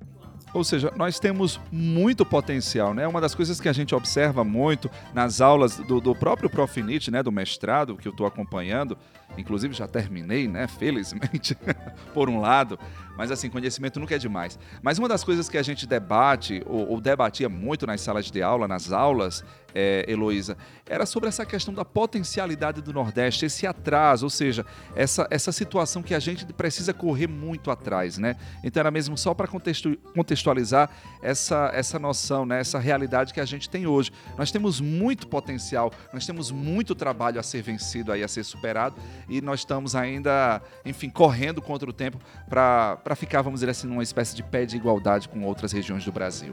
Ou 0.52 0.64
seja, 0.64 0.92
nós 0.96 1.20
temos 1.20 1.60
muito 1.70 2.26
potencial, 2.26 2.92
né? 2.92 3.06
Uma 3.06 3.20
das 3.20 3.34
coisas 3.34 3.60
que 3.60 3.68
a 3.68 3.72
gente 3.72 3.94
observa 3.94 4.42
muito 4.42 4.90
nas 5.14 5.40
aulas 5.40 5.76
do, 5.76 6.00
do 6.00 6.14
próprio 6.14 6.50
Profinit, 6.50 7.08
né, 7.10 7.22
do 7.22 7.30
mestrado 7.30 7.96
que 7.96 8.08
eu 8.08 8.10
estou 8.10 8.26
acompanhando, 8.26 8.98
inclusive 9.36 9.74
já 9.74 9.86
terminei, 9.86 10.48
né, 10.48 10.66
felizmente, 10.66 11.56
por 12.12 12.28
um 12.28 12.40
lado, 12.40 12.78
mas 13.16 13.30
assim, 13.30 13.50
conhecimento 13.50 14.00
nunca 14.00 14.14
é 14.14 14.18
demais. 14.18 14.58
Mas 14.82 14.98
uma 14.98 15.08
das 15.08 15.22
coisas 15.22 15.48
que 15.48 15.58
a 15.58 15.62
gente 15.62 15.86
debate, 15.86 16.62
ou, 16.66 16.88
ou 16.88 17.00
debatia 17.00 17.48
muito 17.48 17.86
nas 17.86 18.00
salas 18.00 18.30
de 18.30 18.42
aula, 18.42 18.66
nas 18.66 18.92
aulas, 18.92 19.44
é, 19.74 20.04
Heloísa, 20.08 20.56
era 20.88 21.06
sobre 21.06 21.28
essa 21.28 21.44
questão 21.44 21.72
da 21.72 21.84
potencialidade 21.84 22.80
do 22.82 22.92
Nordeste, 22.92 23.44
esse 23.44 23.66
atraso, 23.66 24.26
ou 24.26 24.30
seja, 24.30 24.64
essa, 24.96 25.26
essa 25.30 25.52
situação 25.52 26.02
que 26.02 26.14
a 26.14 26.18
gente 26.18 26.44
precisa 26.46 26.92
correr 26.92 27.26
muito 27.26 27.70
atrás, 27.70 28.18
né? 28.18 28.36
Então 28.64 28.80
era 28.80 28.90
mesmo 28.90 29.16
só 29.16 29.34
para 29.34 29.46
contextualizar 29.46 30.90
essa, 31.22 31.70
essa 31.72 31.98
noção, 31.98 32.44
né? 32.44 32.60
essa 32.60 32.78
realidade 32.78 33.32
que 33.32 33.40
a 33.40 33.44
gente 33.44 33.68
tem 33.68 33.86
hoje. 33.86 34.10
Nós 34.36 34.50
temos 34.50 34.80
muito 34.80 35.28
potencial, 35.28 35.92
nós 36.12 36.26
temos 36.26 36.50
muito 36.50 36.94
trabalho 36.94 37.38
a 37.38 37.42
ser 37.42 37.62
vencido 37.62 38.12
aí, 38.12 38.22
a 38.22 38.28
ser 38.28 38.44
superado, 38.44 38.96
e 39.30 39.40
nós 39.40 39.60
estamos 39.60 39.94
ainda, 39.94 40.60
enfim, 40.84 41.08
correndo 41.08 41.62
contra 41.62 41.88
o 41.88 41.92
tempo 41.92 42.18
para 42.48 43.14
ficar, 43.14 43.42
vamos 43.42 43.60
dizer 43.60 43.70
assim, 43.70 43.86
numa 43.86 44.02
espécie 44.02 44.34
de 44.34 44.42
pé 44.42 44.66
de 44.66 44.76
igualdade 44.76 45.28
com 45.28 45.44
outras 45.44 45.70
regiões 45.72 46.04
do 46.04 46.10
Brasil. 46.10 46.52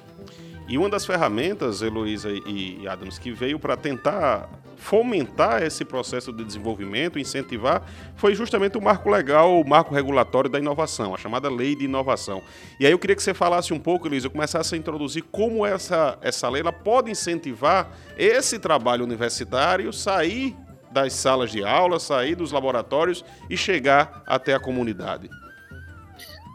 E 0.69 0.77
uma 0.77 0.89
das 0.89 1.05
ferramentas, 1.05 1.81
Heloísa 1.81 2.29
e 2.29 2.85
Adams, 2.87 3.17
que 3.17 3.31
veio 3.31 3.57
para 3.57 3.77
tentar 3.77 4.49
fomentar 4.75 5.63
esse 5.63 5.83
processo 5.83 6.31
de 6.31 6.43
desenvolvimento, 6.43 7.17
incentivar, 7.17 7.81
foi 8.15 8.35
justamente 8.35 8.77
o 8.77 8.81
marco 8.81 9.09
legal, 9.09 9.59
o 9.59 9.67
marco 9.67 9.95
regulatório 9.95 10.49
da 10.49 10.59
inovação, 10.59 11.15
a 11.15 11.17
chamada 11.17 11.49
lei 11.49 11.73
de 11.73 11.85
inovação. 11.85 12.43
E 12.79 12.85
aí 12.85 12.91
eu 12.91 12.99
queria 12.99 13.15
que 13.15 13.23
você 13.23 13.33
falasse 13.33 13.73
um 13.73 13.79
pouco, 13.79 14.07
Heloísa, 14.07 14.29
começasse 14.29 14.75
a 14.75 14.77
introduzir 14.77 15.23
como 15.31 15.65
essa, 15.65 16.17
essa 16.21 16.47
lei 16.49 16.61
ela 16.61 16.73
pode 16.73 17.09
incentivar 17.09 17.89
esse 18.17 18.59
trabalho 18.59 19.03
universitário 19.03 19.91
sair 19.93 20.55
das 21.01 21.13
salas 21.13 21.51
de 21.51 21.63
aula, 21.63 21.99
sair 21.99 22.33
dos 22.33 22.51
laboratórios 22.51 23.23
e 23.49 23.55
chegar 23.55 24.23
até 24.25 24.55
a 24.55 24.59
comunidade. 24.59 25.29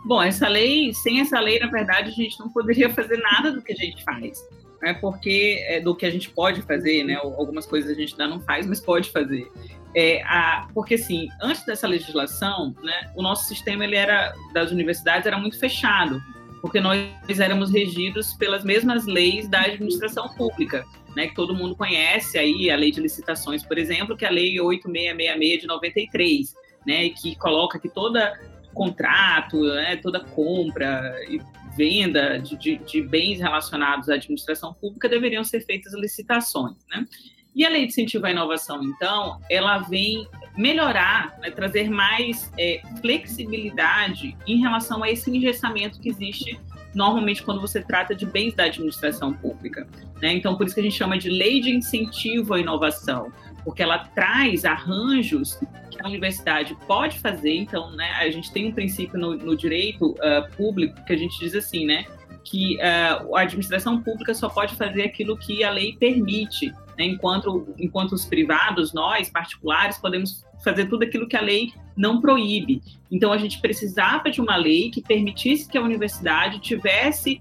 Bom, 0.05 0.21
essa 0.21 0.49
lei, 0.49 0.93
sem 0.93 1.21
essa 1.21 1.39
lei, 1.39 1.61
na 1.61 1.69
verdade, 1.69 2.09
a 2.09 2.13
gente 2.13 2.39
não 2.41 2.49
poderia 2.49 2.91
fazer 2.95 3.19
nada 3.19 3.53
do 3.53 3.63
que 3.63 3.73
a 3.73 3.77
gente 3.77 4.03
faz, 4.03 4.45
né? 4.83 4.95
Porque 4.95 5.65
é, 5.69 5.81
do 5.81 5.95
que 5.95 6.05
a 6.05 6.11
gente 6.11 6.29
pode 6.31 6.61
fazer, 6.63 7.05
né? 7.05 7.15
Algumas 7.15 7.67
coisas 7.67 7.89
a 7.91 7.95
gente 7.95 8.15
ainda 8.15 8.27
não 8.27 8.41
faz, 8.41 8.67
mas 8.67 8.81
pode 8.81 9.11
fazer. 9.11 9.49
É, 9.95 10.23
a, 10.25 10.67
porque 10.75 10.95
assim, 10.95 11.29
antes 11.41 11.65
dessa 11.65 11.87
legislação, 11.87 12.75
né, 12.83 13.13
o 13.15 13.23
nosso 13.23 13.47
sistema 13.47 13.85
ele 13.85 13.95
era 13.95 14.35
das 14.53 14.73
universidades 14.73 15.27
era 15.27 15.39
muito 15.39 15.59
fechado, 15.59 16.21
porque 16.63 16.81
nós 16.81 17.11
éramos 17.41 17.73
regidos 17.73 18.35
pelas 18.35 18.65
mesmas 18.65 19.05
leis 19.05 19.49
da 19.49 19.63
administração 19.63 20.29
pública, 20.29 20.85
né, 21.17 21.27
que 21.27 21.35
todo 21.35 21.55
mundo 21.55 21.75
conhece 21.75 22.39
aí, 22.39 22.71
a 22.71 22.77
lei 22.77 22.93
de 22.93 23.01
licitações, 23.01 23.65
por 23.65 23.77
exemplo, 23.77 24.17
que 24.17 24.25
é 24.25 24.29
a 24.29 24.31
lei 24.31 24.59
8666 24.61 25.61
de 25.61 25.67
93, 25.67 26.55
né, 26.87 27.09
que 27.11 27.35
coloca 27.35 27.81
que 27.81 27.89
toda 27.89 28.41
contrato, 28.73 29.61
né, 29.61 29.97
toda 29.97 30.21
compra 30.21 31.15
e 31.29 31.41
venda 31.77 32.39
de, 32.39 32.57
de, 32.57 32.77
de, 32.77 33.03
bens 33.03 33.41
relacionados 33.41 34.09
à 34.09 34.15
administração 34.15 34.73
pública 34.73 35.09
deveriam 35.09 35.43
ser 35.43 35.61
feitas 35.63 35.93
licitações, 35.95 36.77
né? 36.89 37.07
E 37.55 37.65
a 37.65 37.69
lei 37.69 37.83
de 37.83 37.93
incentivo 37.93 38.27
à 38.27 38.31
inovação, 38.31 38.83
então, 38.83 39.39
ela 39.51 39.79
vem 39.79 40.27
melhorar, 40.57 41.37
né, 41.39 41.51
trazer 41.51 41.91
mais 41.91 42.51
é, 42.59 42.81
flexibilidade 43.01 44.37
em 44.47 44.61
relação 44.61 45.03
a 45.03 45.11
esse 45.11 45.31
engessamento 45.31 46.01
que 46.01 46.09
existe 46.09 46.59
normalmente 46.95 47.43
quando 47.43 47.61
você 47.61 47.81
trata 47.81 48.15
de 48.15 48.27
bens 48.27 48.55
da 48.55 48.65
administração 48.65 49.33
pública. 49.33 49.87
Né? 50.21 50.35
Então, 50.35 50.57
por 50.57 50.67
isso 50.67 50.75
que 50.75 50.81
a 50.81 50.85
gente 50.85 50.97
chama 50.97 51.19
de 51.19 51.31
lei 51.31 51.61
de 51.61 51.71
incentivo 51.71 52.55
à 52.55 52.61
inovação, 52.61 53.33
porque 53.65 53.83
ela 53.83 53.99
traz 53.99 54.65
arranjos 54.65 55.59
que 55.91 56.03
a 56.03 56.07
universidade 56.07 56.77
pode 56.87 57.19
fazer. 57.19 57.55
Então, 57.55 57.91
né, 57.93 58.11
a 58.19 58.31
gente 58.31 58.53
tem 58.53 58.69
um 58.69 58.73
princípio 58.73 59.19
no, 59.19 59.35
no 59.37 59.57
direito 59.57 60.11
uh, 60.11 60.57
público 60.57 61.03
que 61.05 61.13
a 61.13 61.17
gente 61.17 61.39
diz 61.39 61.55
assim, 61.55 61.87
né? 61.87 62.05
que 62.45 62.77
uh, 62.77 63.37
a 63.37 63.43
administração 63.43 64.03
pública 64.03 64.35
só 64.35 64.49
pode 64.49 64.75
fazer 64.75 65.03
aquilo 65.05 65.37
que 65.37 65.63
a 65.63 65.71
lei 65.71 65.97
permite? 65.97 66.73
Enquanto, 66.99 67.67
enquanto 67.79 68.13
os 68.13 68.25
privados, 68.25 68.93
nós, 68.93 69.31
particulares, 69.31 69.99
podemos 69.99 70.45
fazer 70.63 70.87
tudo 70.87 71.05
aquilo 71.05 71.27
que 71.27 71.37
a 71.37 71.41
lei 71.41 71.73
não 71.97 72.21
proíbe. 72.21 72.83
Então, 73.11 73.33
a 73.33 73.39
gente 73.39 73.61
precisava 73.61 74.31
de 74.31 74.41
uma 74.41 74.57
lei 74.57 74.91
que 74.91 75.03
permitisse 75.03 75.69
que 75.69 75.77
a 75.77 75.83
universidade 75.83 76.61
tivesse 76.61 77.41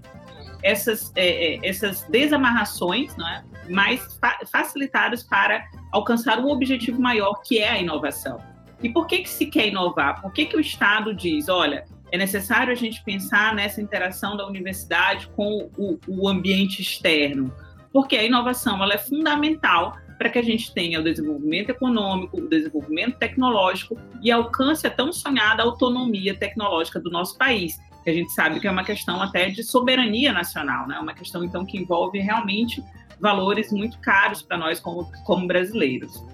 essas, 0.62 1.12
é, 1.16 1.54
é 1.54 1.68
essas 1.68 2.02
desamarrações 2.04 3.16
né, 3.16 3.44
mais 3.68 4.18
fa 4.20 4.38
facilitadas 4.50 5.22
para 5.22 5.64
alcançar 5.90 6.38
um 6.38 6.48
objetivo 6.48 7.00
maior, 7.00 7.42
que 7.42 7.58
é 7.58 7.70
a 7.70 7.78
inovação. 7.78 8.38
E 8.82 8.88
por 8.88 9.06
que, 9.06 9.18
que 9.18 9.28
se 9.28 9.46
quer 9.46 9.68
inovar? 9.68 10.20
Por 10.20 10.32
que, 10.32 10.46
que 10.46 10.56
o 10.56 10.60
Estado 10.60 11.14
diz, 11.14 11.48
olha, 11.48 11.84
é 12.10 12.18
necessário 12.18 12.72
a 12.72 12.76
gente 12.76 13.02
pensar 13.04 13.54
nessa 13.54 13.80
interação 13.80 14.36
da 14.36 14.46
universidade 14.46 15.28
com 15.36 15.70
o, 15.76 15.98
o 16.06 16.28
ambiente 16.28 16.82
externo? 16.82 17.52
Porque 17.92 18.16
a 18.16 18.24
inovação 18.24 18.82
ela 18.82 18.94
é 18.94 18.98
fundamental 18.98 19.96
para 20.18 20.30
que 20.30 20.38
a 20.38 20.42
gente 20.42 20.72
tenha 20.72 21.00
o 21.00 21.02
desenvolvimento 21.02 21.70
econômico, 21.70 22.38
o 22.38 22.48
desenvolvimento 22.48 23.18
tecnológico 23.18 23.96
e 24.22 24.30
alcance 24.30 24.86
a 24.86 24.90
tão 24.90 25.12
sonhada 25.12 25.62
autonomia 25.62 26.34
tecnológica 26.34 27.00
do 27.00 27.10
nosso 27.10 27.36
país. 27.36 27.78
Que 28.04 28.10
a 28.10 28.14
gente 28.14 28.32
sabe 28.32 28.60
que 28.60 28.66
é 28.66 28.70
uma 28.70 28.84
questão 28.84 29.20
até 29.20 29.48
de 29.48 29.62
soberania 29.62 30.32
nacional, 30.32 30.86
né? 30.86 30.98
Uma 30.98 31.14
questão 31.14 31.44
então 31.44 31.64
que 31.64 31.76
envolve 31.76 32.18
realmente 32.18 32.82
valores 33.20 33.72
muito 33.72 33.98
caros 34.00 34.42
para 34.42 34.56
nós 34.56 34.80
como, 34.80 35.10
como 35.24 35.46
brasileiros. 35.46 36.24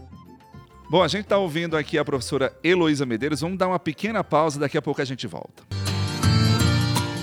Bom, 0.91 1.03
a 1.03 1.09
gente 1.09 1.25
está 1.25 1.37
ouvindo 1.37 1.77
aqui 1.77 1.99
a 1.99 2.05
professora 2.05 2.55
Heloísa 2.65 3.05
Medeiros. 3.05 3.43
Vamos 3.43 3.59
dar 3.59 3.69
uma 3.69 3.79
pequena 3.79 4.25
pausa, 4.25 4.59
daqui 4.59 4.79
a 4.79 4.83
pouco 4.83 5.03
a 5.03 5.05
gente 5.05 5.27
volta. 5.27 5.63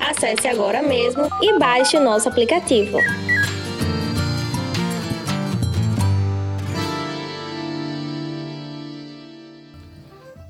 Acesse 0.00 0.48
agora 0.48 0.82
mesmo 0.82 1.28
e 1.42 1.58
baixe 1.58 1.98
nosso 1.98 2.28
aplicativo. 2.28 2.98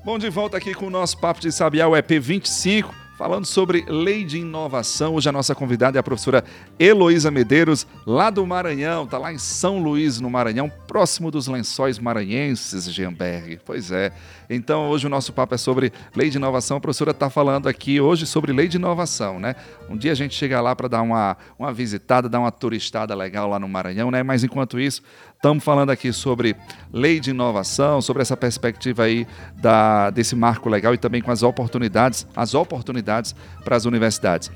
Bom, 0.03 0.17
de 0.17 0.29
volta 0.29 0.57
aqui 0.57 0.73
com 0.73 0.87
o 0.87 0.89
nosso 0.89 1.19
Papo 1.19 1.39
de 1.39 1.51
Sabiá, 1.51 1.87
o 1.87 1.95
EP 1.95 2.09
25 2.19 2.93
falando 3.21 3.45
sobre 3.45 3.85
lei 3.87 4.25
de 4.25 4.39
inovação. 4.39 5.13
Hoje 5.13 5.29
a 5.29 5.31
nossa 5.31 5.53
convidada 5.53 5.95
é 5.95 5.99
a 5.99 6.03
professora 6.03 6.43
Heloísa 6.79 7.29
Medeiros, 7.29 7.85
lá 8.03 8.31
do 8.31 8.43
Maranhão, 8.47 9.03
está 9.03 9.19
lá 9.19 9.31
em 9.31 9.37
São 9.37 9.77
Luís, 9.77 10.19
no 10.19 10.27
Maranhão, 10.27 10.71
próximo 10.87 11.29
dos 11.29 11.45
lençóis 11.45 11.99
maranhenses, 11.99 12.91
Gemberg. 12.91 13.59
Pois 13.63 13.91
é. 13.91 14.11
Então, 14.49 14.89
hoje 14.89 15.05
o 15.05 15.09
nosso 15.09 15.31
papo 15.33 15.53
é 15.53 15.57
sobre 15.59 15.93
lei 16.15 16.31
de 16.31 16.37
inovação. 16.37 16.77
A 16.77 16.81
professora 16.81 17.11
está 17.11 17.29
falando 17.29 17.69
aqui 17.69 18.01
hoje 18.01 18.25
sobre 18.25 18.51
lei 18.51 18.67
de 18.67 18.77
inovação, 18.77 19.39
né? 19.39 19.55
Um 19.87 19.95
dia 19.95 20.13
a 20.13 20.15
gente 20.15 20.33
chega 20.33 20.59
lá 20.59 20.75
para 20.75 20.87
dar 20.87 21.03
uma, 21.03 21.37
uma 21.59 21.71
visitada, 21.71 22.27
dar 22.27 22.39
uma 22.39 22.51
turistada 22.51 23.13
legal 23.13 23.47
lá 23.47 23.59
no 23.59 23.69
Maranhão, 23.69 24.09
né? 24.09 24.23
Mas 24.23 24.43
enquanto 24.43 24.79
isso, 24.79 25.03
Estamos 25.41 25.63
falando 25.63 25.89
aqui 25.89 26.13
sobre 26.13 26.55
lei 26.93 27.19
de 27.19 27.31
inovação, 27.31 27.99
sobre 27.99 28.21
essa 28.21 28.37
perspectiva 28.37 29.05
aí 29.05 29.25
da, 29.55 30.11
desse 30.11 30.35
marco 30.35 30.69
legal 30.69 30.93
e 30.93 30.99
também 30.99 31.19
com 31.19 31.31
as 31.31 31.41
oportunidades, 31.41 32.27
as 32.35 32.53
oportunidades 32.53 33.33
para 33.63 33.75
as 33.75 33.85
universidades. 33.85 34.51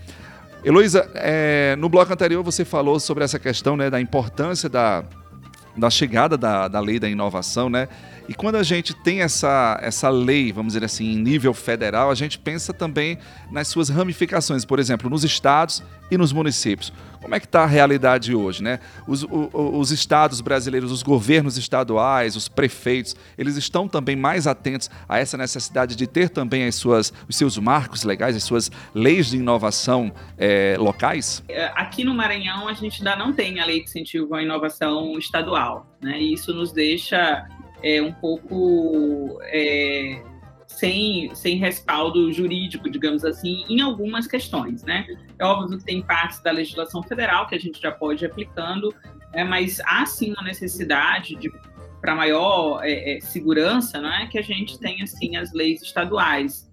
Heloísa, 0.63 1.09
é, 1.15 1.75
no 1.79 1.89
bloco 1.89 2.13
anterior 2.13 2.43
você 2.43 2.63
falou 2.63 2.99
sobre 2.99 3.23
essa 3.23 3.39
questão 3.39 3.75
né, 3.75 3.89
da 3.89 3.99
importância 3.99 4.69
da, 4.69 5.03
da 5.75 5.89
chegada 5.89 6.37
da, 6.37 6.67
da 6.67 6.79
lei 6.79 6.99
da 6.99 7.09
inovação, 7.09 7.67
né? 7.67 7.87
E 8.29 8.35
quando 8.35 8.55
a 8.55 8.63
gente 8.63 8.93
tem 8.93 9.21
essa, 9.21 9.79
essa 9.81 10.09
lei, 10.09 10.51
vamos 10.51 10.73
dizer 10.73 10.85
assim, 10.85 11.13
em 11.13 11.17
nível 11.17 11.53
federal, 11.53 12.11
a 12.11 12.15
gente 12.15 12.37
pensa 12.37 12.71
também 12.73 13.17
nas 13.51 13.67
suas 13.67 13.89
ramificações, 13.89 14.63
por 14.63 14.79
exemplo, 14.79 15.09
nos 15.09 15.23
estados 15.23 15.83
e 16.09 16.17
nos 16.17 16.31
municípios. 16.31 16.91
Como 17.21 17.33
é 17.33 17.39
que 17.39 17.47
está 17.47 17.63
a 17.63 17.65
realidade 17.65 18.35
hoje, 18.35 18.61
né? 18.61 18.79
Os, 19.07 19.25
os 19.27 19.91
estados 19.91 20.41
brasileiros, 20.41 20.91
os 20.91 21.01
governos 21.01 21.57
estaduais, 21.57 22.35
os 22.35 22.47
prefeitos, 22.47 23.15
eles 23.35 23.57
estão 23.57 23.87
também 23.87 24.15
mais 24.15 24.45
atentos 24.45 24.91
a 25.09 25.17
essa 25.17 25.35
necessidade 25.35 25.95
de 25.95 26.05
ter 26.05 26.29
também 26.29 26.67
as 26.67 26.75
suas, 26.75 27.11
os 27.27 27.35
seus 27.35 27.57
marcos 27.57 28.03
legais, 28.03 28.35
as 28.35 28.43
suas 28.43 28.71
leis 28.93 29.31
de 29.31 29.37
inovação 29.37 30.13
é, 30.37 30.75
locais? 30.77 31.43
Aqui 31.73 32.03
no 32.03 32.13
Maranhão, 32.13 32.67
a 32.67 32.73
gente 32.73 32.99
ainda 32.99 33.15
não 33.15 33.33
tem 33.33 33.59
a 33.59 33.65
lei 33.65 33.79
de 33.79 33.85
incentivo 33.85 34.35
à 34.35 34.43
inovação 34.43 35.17
estadual, 35.17 35.97
né? 35.99 36.21
E 36.21 36.33
isso 36.33 36.53
nos 36.53 36.71
deixa 36.71 37.47
é, 37.81 38.01
um 38.03 38.11
pouco 38.11 39.39
é, 39.45 40.21
sem, 40.77 41.33
sem 41.33 41.57
respaldo 41.57 42.31
jurídico, 42.33 42.89
digamos 42.89 43.23
assim, 43.23 43.63
em 43.69 43.79
algumas 43.81 44.27
questões, 44.27 44.83
né? 44.83 45.07
É 45.39 45.45
óbvio 45.45 45.77
que 45.77 45.85
tem 45.85 46.01
partes 46.01 46.41
da 46.41 46.51
legislação 46.51 47.01
federal 47.01 47.47
que 47.47 47.55
a 47.55 47.59
gente 47.59 47.81
já 47.81 47.91
pode 47.91 48.23
ir 48.23 48.27
aplicando, 48.27 48.93
é, 49.31 49.43
mas 49.43 49.79
há 49.85 50.05
sim 50.05 50.33
uma 50.33 50.43
necessidade 50.43 51.35
de 51.35 51.51
para 52.01 52.13
maior 52.13 52.81
é, 52.83 53.17
é, 53.17 53.21
segurança, 53.21 53.99
não 53.99 54.11
é 54.11 54.27
que 54.27 54.37
a 54.37 54.41
gente 54.41 54.77
tenha 54.77 55.05
assim 55.05 55.37
as 55.37 55.51
leis 55.53 55.81
estaduais. 55.81 56.71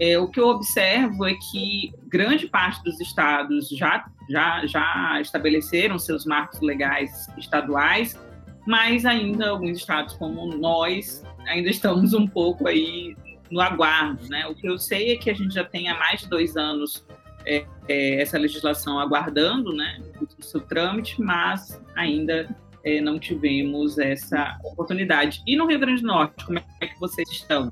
É, 0.00 0.18
o 0.18 0.26
que 0.26 0.40
eu 0.40 0.48
observo 0.48 1.24
é 1.24 1.34
que 1.34 1.92
grande 2.08 2.48
parte 2.48 2.82
dos 2.82 2.98
estados 3.00 3.68
já, 3.68 4.04
já, 4.28 4.66
já 4.66 5.20
estabeleceram 5.20 5.98
seus 5.98 6.24
marcos 6.24 6.60
legais 6.60 7.28
estaduais, 7.36 8.18
mas 8.66 9.04
ainda 9.04 9.50
alguns 9.50 9.76
estados 9.76 10.14
como 10.14 10.46
nós 10.56 11.22
ainda 11.46 11.68
estamos 11.68 12.14
um 12.14 12.26
pouco 12.26 12.66
aí 12.66 13.14
no 13.52 13.60
aguardo, 13.60 14.26
né? 14.28 14.46
O 14.46 14.54
que 14.54 14.66
eu 14.66 14.78
sei 14.78 15.12
é 15.12 15.16
que 15.16 15.30
a 15.30 15.34
gente 15.34 15.54
já 15.54 15.62
tem 15.62 15.88
há 15.88 15.98
mais 15.98 16.22
de 16.22 16.28
dois 16.28 16.56
anos 16.56 17.06
é, 17.44 17.66
é, 17.86 18.22
essa 18.22 18.38
legislação 18.38 18.98
aguardando, 18.98 19.72
né, 19.74 20.00
o 20.20 20.42
seu 20.42 20.60
trâmite, 20.60 21.20
mas 21.20 21.80
ainda 21.94 22.48
é, 22.84 23.00
não 23.00 23.18
tivemos 23.18 23.98
essa 23.98 24.58
oportunidade. 24.64 25.42
E 25.46 25.56
no 25.56 25.66
Rio 25.66 25.78
Grande 25.78 26.00
do 26.00 26.08
Norte, 26.08 26.44
como 26.44 26.58
é 26.58 26.86
que 26.86 26.98
vocês 26.98 27.28
estão? 27.30 27.70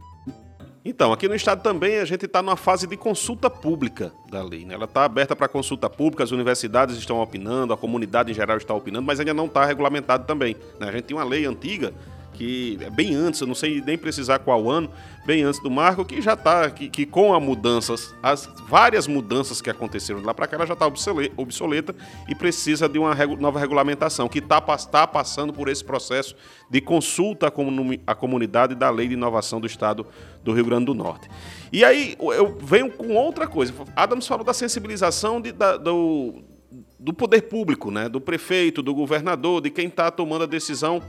Então, 0.85 1.13
aqui 1.13 1.29
no 1.29 1.35
estado 1.35 1.63
também 1.63 1.99
a 1.99 2.05
gente 2.05 2.25
está 2.25 2.43
numa 2.43 2.57
fase 2.57 2.87
de 2.87 2.97
consulta 2.97 3.51
pública 3.51 4.13
da 4.31 4.43
lei. 4.43 4.65
Né? 4.65 4.75
Ela 4.75 4.87
está 4.87 5.05
aberta 5.05 5.37
para 5.37 5.47
consulta 5.47 5.91
pública, 5.91 6.25
as 6.25 6.31
universidades 6.31 6.97
estão 6.97 7.21
opinando, 7.21 7.73
a 7.73 7.77
comunidade 7.77 8.31
em 8.31 8.35
geral 8.35 8.57
está 8.57 8.75
opinando, 8.75 9.07
mas 9.07 9.21
ainda 9.21 9.35
não 9.35 9.47
está 9.47 9.65
regulamentado 9.65 10.27
também. 10.27 10.57
Né? 10.79 10.89
A 10.89 10.93
gente 10.93 11.05
tem 11.05 11.17
uma 11.17 11.25
lei 11.25 11.45
antiga 11.45 11.93
que 12.41 12.79
é 12.81 12.89
bem 12.89 13.15
antes, 13.15 13.39
eu 13.43 13.47
não 13.47 13.55
sei 13.55 13.83
nem 13.85 13.99
precisar 13.99 14.39
qual 14.39 14.71
ano, 14.71 14.91
bem 15.27 15.43
antes 15.43 15.63
do 15.63 15.71
marco, 15.71 16.07
que 16.07 16.23
já 16.23 16.33
está, 16.33 16.71
que, 16.71 16.89
que, 16.89 17.05
com 17.05 17.35
as 17.35 17.43
mudanças, 17.43 18.15
as 18.23 18.49
várias 18.67 19.07
mudanças 19.07 19.61
que 19.61 19.69
aconteceram 19.69 20.21
de 20.21 20.27
lá 20.27 20.33
para 20.33 20.47
cá, 20.47 20.57
ela 20.57 20.65
já 20.65 20.73
está 20.73 20.87
obsoleta 21.37 21.95
e 22.27 22.35
precisa 22.35 22.89
de 22.89 22.99
uma 22.99 23.15
regu 23.15 23.37
nova 23.37 23.61
regulamentação, 23.61 24.27
que 24.27 24.39
está 24.39 24.59
tá 24.59 25.07
passando 25.07 25.53
por 25.53 25.69
esse 25.69 25.85
processo 25.85 26.35
de 26.71 26.81
consulta 26.81 27.53
à, 28.07 28.15
comunidade 28.15 28.75
da 28.75 28.89
Lei 28.89 29.07
de 29.07 29.13
Inovação 29.13 29.61
do 29.61 29.67
Estado 29.67 30.07
do 30.43 30.55
Rio 30.55 30.65
Grande 30.65 30.87
do 30.87 30.95
Norte. 30.95 31.29
E 31.71 31.85
aí 31.85 32.17
eu 32.19 32.57
venho 32.59 32.91
com 32.91 33.17
outra 33.17 33.47
coisa. 33.47 33.75
Adams 33.95 34.27
falou 34.27 34.45
da 34.45 34.55
sensibilização 34.55 35.43
de, 35.43 35.53
da, 35.53 35.77
do, 35.77 36.43
do 36.99 37.13
poder 37.13 37.43
público, 37.43 37.91
né? 37.91 38.09
do 38.09 38.19
prefeito, 38.19 38.83
do 38.83 38.95
governador, 38.95 39.61
de 39.61 39.69
quem 39.69 39.89
está 39.89 40.11
tomando 40.11 40.45
a 40.45 40.47
decisão 40.47 41.03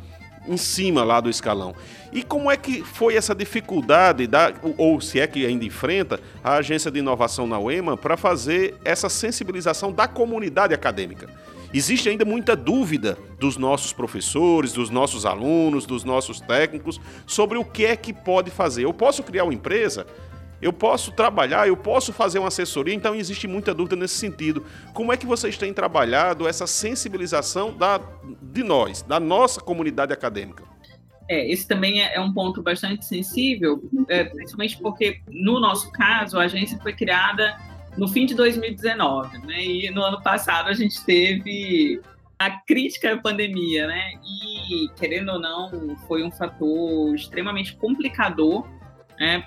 em 0.47 0.57
cima 0.57 1.03
lá 1.03 1.19
do 1.19 1.29
escalão. 1.29 1.75
E 2.11 2.23
como 2.23 2.51
é 2.51 2.57
que 2.57 2.83
foi 2.83 3.15
essa 3.15 3.33
dificuldade, 3.33 4.27
da, 4.27 4.53
ou 4.77 4.99
se 4.99 5.19
é 5.19 5.27
que 5.27 5.45
ainda 5.45 5.63
enfrenta, 5.63 6.19
a 6.43 6.55
Agência 6.55 6.91
de 6.91 6.99
Inovação 6.99 7.47
na 7.47 7.59
UEMA 7.59 7.95
para 7.95 8.17
fazer 8.17 8.75
essa 8.83 9.09
sensibilização 9.09 9.91
da 9.91 10.07
comunidade 10.07 10.73
acadêmica? 10.73 11.29
Existe 11.73 12.09
ainda 12.09 12.25
muita 12.25 12.53
dúvida 12.53 13.17
dos 13.39 13.55
nossos 13.55 13.93
professores, 13.93 14.73
dos 14.73 14.89
nossos 14.89 15.25
alunos, 15.25 15.85
dos 15.85 16.03
nossos 16.03 16.41
técnicos 16.41 16.99
sobre 17.25 17.57
o 17.57 17.63
que 17.63 17.85
é 17.85 17.95
que 17.95 18.11
pode 18.11 18.51
fazer. 18.51 18.83
Eu 18.83 18.93
posso 18.93 19.23
criar 19.23 19.45
uma 19.45 19.53
empresa? 19.53 20.05
Eu 20.61 20.71
posso 20.71 21.11
trabalhar, 21.11 21.67
eu 21.67 21.75
posso 21.75 22.13
fazer 22.13 22.39
uma 22.39 22.49
assessoria, 22.49 22.93
então 22.93 23.15
existe 23.15 23.47
muita 23.47 23.73
dúvida 23.73 23.95
nesse 23.95 24.15
sentido. 24.15 24.65
Como 24.93 25.11
é 25.11 25.17
que 25.17 25.25
vocês 25.25 25.57
têm 25.57 25.73
trabalhado 25.73 26.47
essa 26.47 26.67
sensibilização 26.67 27.73
da, 27.73 27.99
de 28.41 28.63
nós, 28.63 29.01
da 29.01 29.19
nossa 29.19 29.59
comunidade 29.59 30.13
acadêmica? 30.13 30.63
É, 31.27 31.49
esse 31.49 31.67
também 31.67 32.01
é, 32.01 32.15
é 32.15 32.19
um 32.19 32.33
ponto 32.33 32.61
bastante 32.61 33.05
sensível, 33.05 33.81
é, 34.09 34.25
principalmente 34.25 34.77
porque, 34.77 35.21
no 35.29 35.59
nosso 35.59 35.91
caso, 35.91 36.37
a 36.37 36.43
agência 36.43 36.77
foi 36.79 36.93
criada 36.93 37.57
no 37.97 38.07
fim 38.07 38.25
de 38.25 38.35
2019, 38.35 39.37
né? 39.39 39.63
E 39.63 39.89
no 39.91 40.01
ano 40.01 40.21
passado 40.21 40.67
a 40.69 40.73
gente 40.73 41.03
teve 41.05 42.01
a 42.37 42.49
crítica 42.49 43.13
à 43.13 43.17
pandemia, 43.17 43.87
né? 43.87 44.13
E, 44.25 44.89
querendo 44.97 45.33
ou 45.33 45.39
não, 45.39 45.95
foi 46.07 46.23
um 46.23 46.31
fator 46.31 47.15
extremamente 47.15 47.75
complicador, 47.75 48.67
né? 49.19 49.43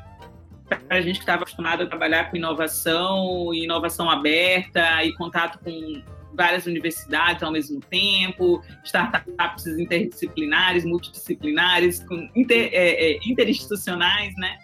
Para 0.68 0.98
a 0.98 1.00
gente 1.00 1.16
que 1.16 1.22
estava 1.22 1.42
acostumado 1.42 1.82
a 1.82 1.86
trabalhar 1.86 2.30
com 2.30 2.36
inovação, 2.36 3.52
inovação 3.52 4.08
aberta 4.10 5.04
e 5.04 5.12
contato 5.14 5.58
com 5.62 6.02
várias 6.34 6.66
universidades 6.66 7.42
ao 7.42 7.52
mesmo 7.52 7.80
tempo, 7.80 8.62
startups 8.84 9.66
interdisciplinares, 9.66 10.84
multidisciplinares, 10.84 12.04
inter, 12.34 12.70
é, 12.72 13.12
é, 13.12 13.20
interinstitucionais, 13.24 14.34
né? 14.36 14.58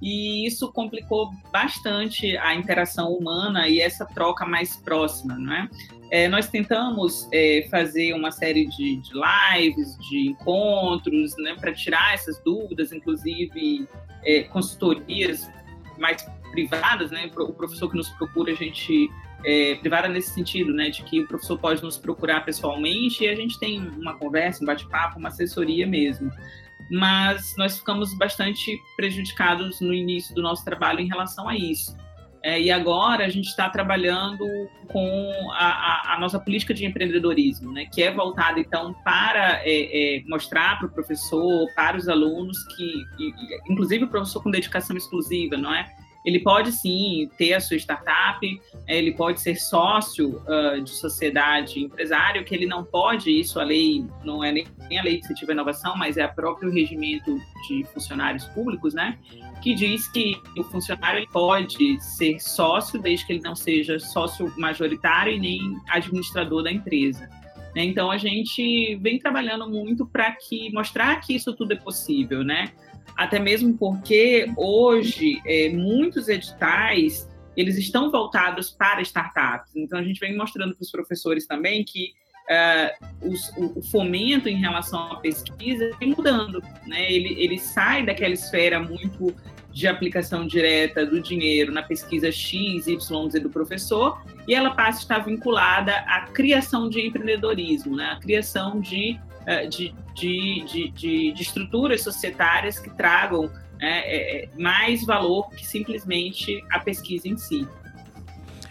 E 0.00 0.46
isso 0.46 0.70
complicou 0.72 1.30
bastante 1.50 2.36
a 2.36 2.54
interação 2.54 3.12
humana 3.12 3.66
e 3.66 3.80
essa 3.80 4.04
troca 4.04 4.44
mais 4.44 4.76
próxima, 4.76 5.36
não 5.38 5.54
é? 5.54 5.68
É, 6.10 6.28
nós 6.28 6.48
tentamos 6.48 7.28
é, 7.32 7.66
fazer 7.70 8.12
uma 8.12 8.30
série 8.30 8.66
de, 8.66 8.96
de, 8.96 9.10
lives, 9.14 9.98
de 10.08 10.28
encontros, 10.28 11.34
né, 11.38 11.56
para 11.58 11.72
tirar 11.72 12.14
essas 12.14 12.38
dúvidas, 12.44 12.92
inclusive 12.92 13.88
é, 14.24 14.42
consultorias 14.44 15.50
mais 15.98 16.26
privadas, 16.52 17.10
né? 17.10 17.30
O 17.36 17.52
professor 17.52 17.90
que 17.90 17.96
nos 17.96 18.08
procura, 18.10 18.52
a 18.52 18.54
gente 18.54 19.10
é, 19.44 19.74
privada 19.76 20.08
nesse 20.08 20.30
sentido, 20.30 20.72
né, 20.72 20.90
de 20.90 21.02
que 21.04 21.20
o 21.20 21.28
professor 21.28 21.58
pode 21.58 21.82
nos 21.82 21.96
procurar 21.96 22.44
pessoalmente 22.44 23.24
e 23.24 23.28
a 23.28 23.34
gente 23.34 23.58
tem 23.58 23.80
uma 23.80 24.14
conversa, 24.14 24.62
um 24.62 24.66
bate-papo, 24.66 25.18
uma 25.18 25.28
assessoria 25.28 25.86
mesmo. 25.86 26.30
Mas 26.90 27.54
nós 27.56 27.78
ficamos 27.78 28.12
bastante 28.14 28.78
prejudicados 28.96 29.80
no 29.80 29.92
início 29.92 30.34
do 30.34 30.42
nosso 30.42 30.64
trabalho 30.64 31.00
em 31.00 31.08
relação 31.08 31.48
a 31.48 31.56
isso. 31.56 31.96
É, 32.46 32.60
e 32.60 32.70
agora 32.70 33.24
a 33.24 33.28
gente 33.28 33.48
está 33.48 33.68
trabalhando 33.68 34.46
com 34.86 35.50
a, 35.50 35.66
a, 35.66 36.14
a, 36.14 36.20
nossa 36.20 36.38
política 36.38 36.72
de 36.72 36.86
empreendedorismo, 36.86 37.72
né, 37.72 37.86
que 37.86 38.00
é 38.00 38.12
voltada 38.12 38.60
então 38.60 38.94
para 39.02 39.62
é, 39.64 40.18
é, 40.18 40.22
mostrar 40.28 40.78
para 40.78 40.86
o 40.86 40.90
professor, 40.90 41.68
para 41.74 41.96
os 41.96 42.08
alunos 42.08 42.56
que, 42.76 43.04
inclusive 43.68 44.04
o 44.04 44.08
professor 44.08 44.40
com 44.44 44.52
dedicação 44.52 44.96
exclusiva, 44.96 45.56
não 45.56 45.74
é? 45.74 45.92
Ele 46.26 46.40
pode 46.40 46.72
sim 46.72 47.30
ter 47.38 47.54
a 47.54 47.60
sua 47.60 47.76
startup, 47.76 48.60
ele 48.88 49.12
pode 49.12 49.40
ser 49.40 49.54
sócio 49.54 50.42
uh, 50.44 50.82
de 50.82 50.90
sociedade 50.90 51.78
empresário, 51.80 52.44
que 52.44 52.52
ele 52.52 52.66
não 52.66 52.84
pode, 52.84 53.30
isso 53.30 53.60
a 53.60 53.62
lei 53.64 54.04
não 54.24 54.42
é 54.42 54.50
nem 54.50 54.98
a 54.98 55.02
lei 55.04 55.18
de 55.18 55.24
incentivo 55.24 55.52
à 55.52 55.54
inovação, 55.54 55.96
mas 55.96 56.16
é 56.16 56.26
o 56.26 56.34
próprio 56.34 56.70
regimento 56.70 57.38
de 57.68 57.84
funcionários 57.94 58.44
públicos, 58.46 58.92
né? 58.92 59.18
Que 59.62 59.72
diz 59.72 60.08
que 60.08 60.36
o 60.58 60.64
funcionário 60.64 61.24
pode 61.32 62.00
ser 62.00 62.40
sócio 62.40 63.00
desde 63.00 63.24
que 63.24 63.34
ele 63.34 63.42
não 63.42 63.54
seja 63.54 64.00
sócio 64.00 64.52
majoritário 64.58 65.32
e 65.32 65.38
nem 65.38 65.60
administrador 65.88 66.64
da 66.64 66.72
empresa. 66.72 67.28
Né? 67.76 67.84
Então 67.84 68.10
a 68.10 68.16
gente 68.16 68.96
vem 68.96 69.18
trabalhando 69.18 69.68
muito 69.68 70.06
para 70.06 70.32
que 70.32 70.72
mostrar 70.72 71.20
que 71.20 71.34
isso 71.36 71.54
tudo 71.54 71.72
é 71.72 71.76
possível, 71.76 72.42
né? 72.42 72.72
Até 73.16 73.38
mesmo 73.38 73.76
porque 73.76 74.50
hoje 74.56 75.40
é, 75.46 75.68
muitos 75.70 76.28
editais 76.28 77.28
eles 77.56 77.78
estão 77.78 78.10
voltados 78.10 78.70
para 78.70 79.00
startups. 79.00 79.74
Então 79.74 79.98
a 79.98 80.02
gente 80.02 80.20
vem 80.20 80.36
mostrando 80.36 80.74
para 80.74 80.82
os 80.82 80.90
professores 80.90 81.46
também 81.46 81.84
que 81.84 82.12
uh, 82.50 83.28
os, 83.28 83.48
o, 83.56 83.78
o, 83.78 83.82
fomento 83.82 84.48
em 84.48 84.56
relação 84.56 85.12
à 85.12 85.16
pesquisa 85.20 85.90
vem 85.98 86.10
mudando, 86.10 86.62
né? 86.86 87.10
Ele, 87.10 87.34
ele 87.38 87.58
sai 87.58 88.04
daquela 88.04 88.34
esfera 88.34 88.78
muito 88.78 89.34
de 89.72 89.86
aplicação 89.86 90.46
direta 90.46 91.04
do 91.04 91.20
dinheiro 91.20 91.70
na 91.70 91.82
pesquisa 91.82 92.32
X, 92.32 92.86
Y, 92.86 93.30
Z 93.30 93.40
do 93.40 93.50
professor, 93.50 94.22
e 94.48 94.54
ela 94.54 94.70
passa 94.70 95.00
a 95.00 95.02
estar 95.02 95.18
vinculada 95.18 95.92
à 96.06 96.22
criação 96.32 96.88
de 96.88 97.06
empreendedorismo, 97.06 97.94
né? 97.94 98.12
a 98.12 98.16
criação 98.16 98.80
de 98.80 99.20
eh, 99.46 99.66
de, 100.16 100.64
de, 100.64 100.88
de, 100.90 101.32
de, 101.32 101.42
estruturas 101.42 102.02
societárias 102.02 102.78
que 102.78 102.90
tragam 102.90 103.50
né, 103.78 104.00
é, 104.00 104.44
é, 104.44 104.48
mais 104.58 105.04
valor 105.04 105.50
que 105.50 105.66
simplesmente 105.66 106.64
a 106.70 106.80
pesquisa 106.80 107.28
em 107.28 107.36
si. 107.36 107.66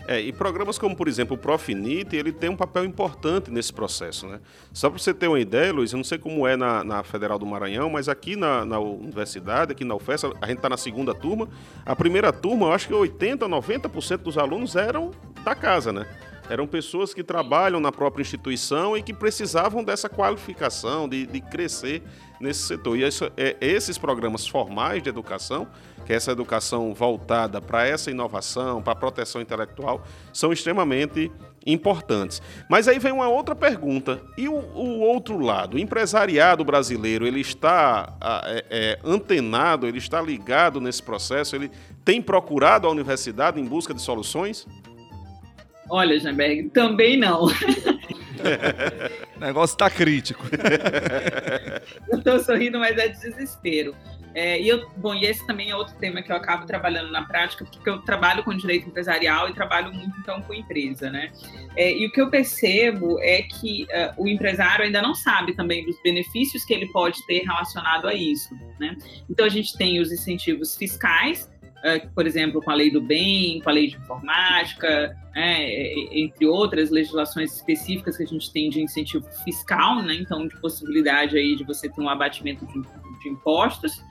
É, 0.07 0.19
e 0.21 0.31
programas 0.31 0.77
como, 0.77 0.95
por 0.95 1.07
exemplo, 1.07 1.35
o 1.35 1.39
Profinit, 1.39 2.15
ele 2.15 2.31
tem 2.31 2.49
um 2.49 2.55
papel 2.55 2.85
importante 2.85 3.49
nesse 3.49 3.73
processo. 3.73 4.27
Né? 4.27 4.39
Só 4.71 4.89
para 4.89 4.99
você 4.99 5.13
ter 5.13 5.27
uma 5.27 5.39
ideia, 5.39 5.73
Luiz, 5.73 5.91
eu 5.91 5.97
não 5.97 6.03
sei 6.03 6.19
como 6.19 6.45
é 6.45 6.55
na, 6.55 6.83
na 6.83 7.03
Federal 7.03 7.39
do 7.39 7.45
Maranhão, 7.45 7.89
mas 7.89 8.07
aqui 8.07 8.35
na, 8.35 8.63
na 8.63 8.79
universidade, 8.79 9.71
aqui 9.71 9.83
na 9.83 9.95
UFES, 9.95 10.25
a 10.25 10.47
gente 10.47 10.57
está 10.57 10.69
na 10.69 10.77
segunda 10.77 11.13
turma. 11.13 11.47
A 11.83 11.95
primeira 11.95 12.31
turma, 12.31 12.67
eu 12.67 12.73
acho 12.73 12.87
que 12.87 12.93
80%, 12.93 13.37
90% 13.39 14.17
dos 14.17 14.37
alunos 14.37 14.75
eram 14.75 15.11
da 15.43 15.55
casa, 15.55 15.91
né? 15.91 16.07
Eram 16.49 16.67
pessoas 16.67 17.13
que 17.13 17.23
trabalham 17.23 17.79
na 17.79 17.91
própria 17.91 18.21
instituição 18.21 18.95
e 18.95 19.01
que 19.01 19.13
precisavam 19.13 19.83
dessa 19.83 20.07
qualificação, 20.07 21.09
de, 21.09 21.25
de 21.25 21.41
crescer 21.41 22.03
nesse 22.39 22.61
setor. 22.61 22.97
E 22.97 23.07
isso, 23.07 23.29
é, 23.35 23.55
esses 23.59 23.97
programas 23.97 24.47
formais 24.47 25.01
de 25.01 25.09
educação, 25.09 25.67
que 26.05 26.13
é 26.13 26.15
essa 26.15 26.31
educação 26.31 26.93
voltada 26.93 27.59
para 27.59 27.87
essa 27.87 28.11
inovação, 28.11 28.81
para 28.81 28.93
a 28.93 28.95
proteção 28.95 29.41
intelectual, 29.41 30.03
são 30.31 30.53
extremamente 30.53 31.31
importantes. 31.65 32.41
Mas 32.69 32.87
aí 32.87 32.99
vem 32.99 33.11
uma 33.11 33.27
outra 33.27 33.55
pergunta. 33.55 34.21
E 34.37 34.47
o, 34.47 34.53
o 34.53 34.99
outro 34.99 35.39
lado? 35.39 35.77
O 35.77 35.79
empresariado 35.79 36.63
brasileiro, 36.63 37.25
ele 37.25 37.41
está 37.41 38.15
é, 38.45 38.65
é, 38.69 38.99
antenado, 39.03 39.87
ele 39.87 39.97
está 39.97 40.21
ligado 40.21 40.79
nesse 40.79 41.01
processo, 41.01 41.55
ele 41.55 41.71
tem 42.03 42.21
procurado 42.21 42.87
a 42.87 42.91
universidade 42.91 43.59
em 43.59 43.65
busca 43.65 43.93
de 43.93 44.01
soluções? 44.01 44.67
Olha, 45.89 46.19
Janberg, 46.19 46.69
também 46.69 47.17
não. 47.17 47.45
o 49.35 49.39
negócio 49.39 49.73
está 49.73 49.89
crítico. 49.89 50.45
eu 52.11 52.17
estou 52.17 52.39
sorrindo, 52.39 52.79
mas 52.79 52.97
é 52.97 53.07
desespero. 53.07 53.95
É, 54.35 54.59
e 54.61 54.67
eu, 54.67 54.89
bom, 54.97 55.15
e 55.15 55.23
esse 55.23 55.47
também 55.47 55.71
é 55.71 55.75
outro 55.75 55.95
tema 55.95 56.21
que 56.21 56.29
eu 56.29 56.35
acabo 56.35 56.65
trabalhando 56.65 57.09
na 57.09 57.23
prática, 57.23 57.63
porque 57.63 57.89
eu 57.89 57.99
trabalho 57.99 58.43
com 58.43 58.53
direito 58.53 58.85
empresarial 58.85 59.47
e 59.47 59.53
trabalho 59.53 59.93
muito 59.93 60.13
então 60.19 60.41
com 60.41 60.53
empresa, 60.53 61.09
né? 61.09 61.31
É, 61.77 61.93
e 61.93 62.05
o 62.05 62.11
que 62.11 62.19
eu 62.19 62.29
percebo 62.29 63.17
é 63.21 63.43
que 63.43 63.83
uh, 63.83 64.21
o 64.21 64.27
empresário 64.27 64.83
ainda 64.83 65.01
não 65.01 65.15
sabe 65.15 65.55
também 65.55 65.85
dos 65.85 65.97
benefícios 66.03 66.65
que 66.65 66.73
ele 66.73 66.87
pode 66.87 67.25
ter 67.25 67.43
relacionado 67.43 68.09
a 68.09 68.13
isso, 68.13 68.53
né? 68.77 68.97
Então 69.29 69.45
a 69.45 69.49
gente 69.49 69.77
tem 69.77 70.01
os 70.01 70.11
incentivos 70.11 70.75
fiscais, 70.75 71.49
por 72.13 72.25
exemplo, 72.25 72.61
com 72.61 72.71
a 72.71 72.75
lei 72.75 72.89
do 72.89 73.01
bem, 73.01 73.61
com 73.61 73.69
a 73.69 73.73
lei 73.73 73.87
de 73.87 73.97
informática, 73.97 75.15
né, 75.35 75.93
entre 76.11 76.45
outras 76.45 76.89
legislações 76.89 77.55
específicas 77.55 78.17
que 78.17 78.23
a 78.23 78.27
gente 78.27 78.51
tem 78.51 78.69
de 78.69 78.81
incentivo 78.81 79.25
fiscal, 79.43 80.01
né, 80.01 80.15
então 80.15 80.47
de 80.47 80.59
possibilidade 80.59 81.37
aí 81.37 81.55
de 81.55 81.63
você 81.63 81.87
ter 81.87 82.01
um 82.01 82.09
abatimento 82.09 82.65
de, 82.65 82.81
de 83.21 83.29
impostos, 83.29 84.01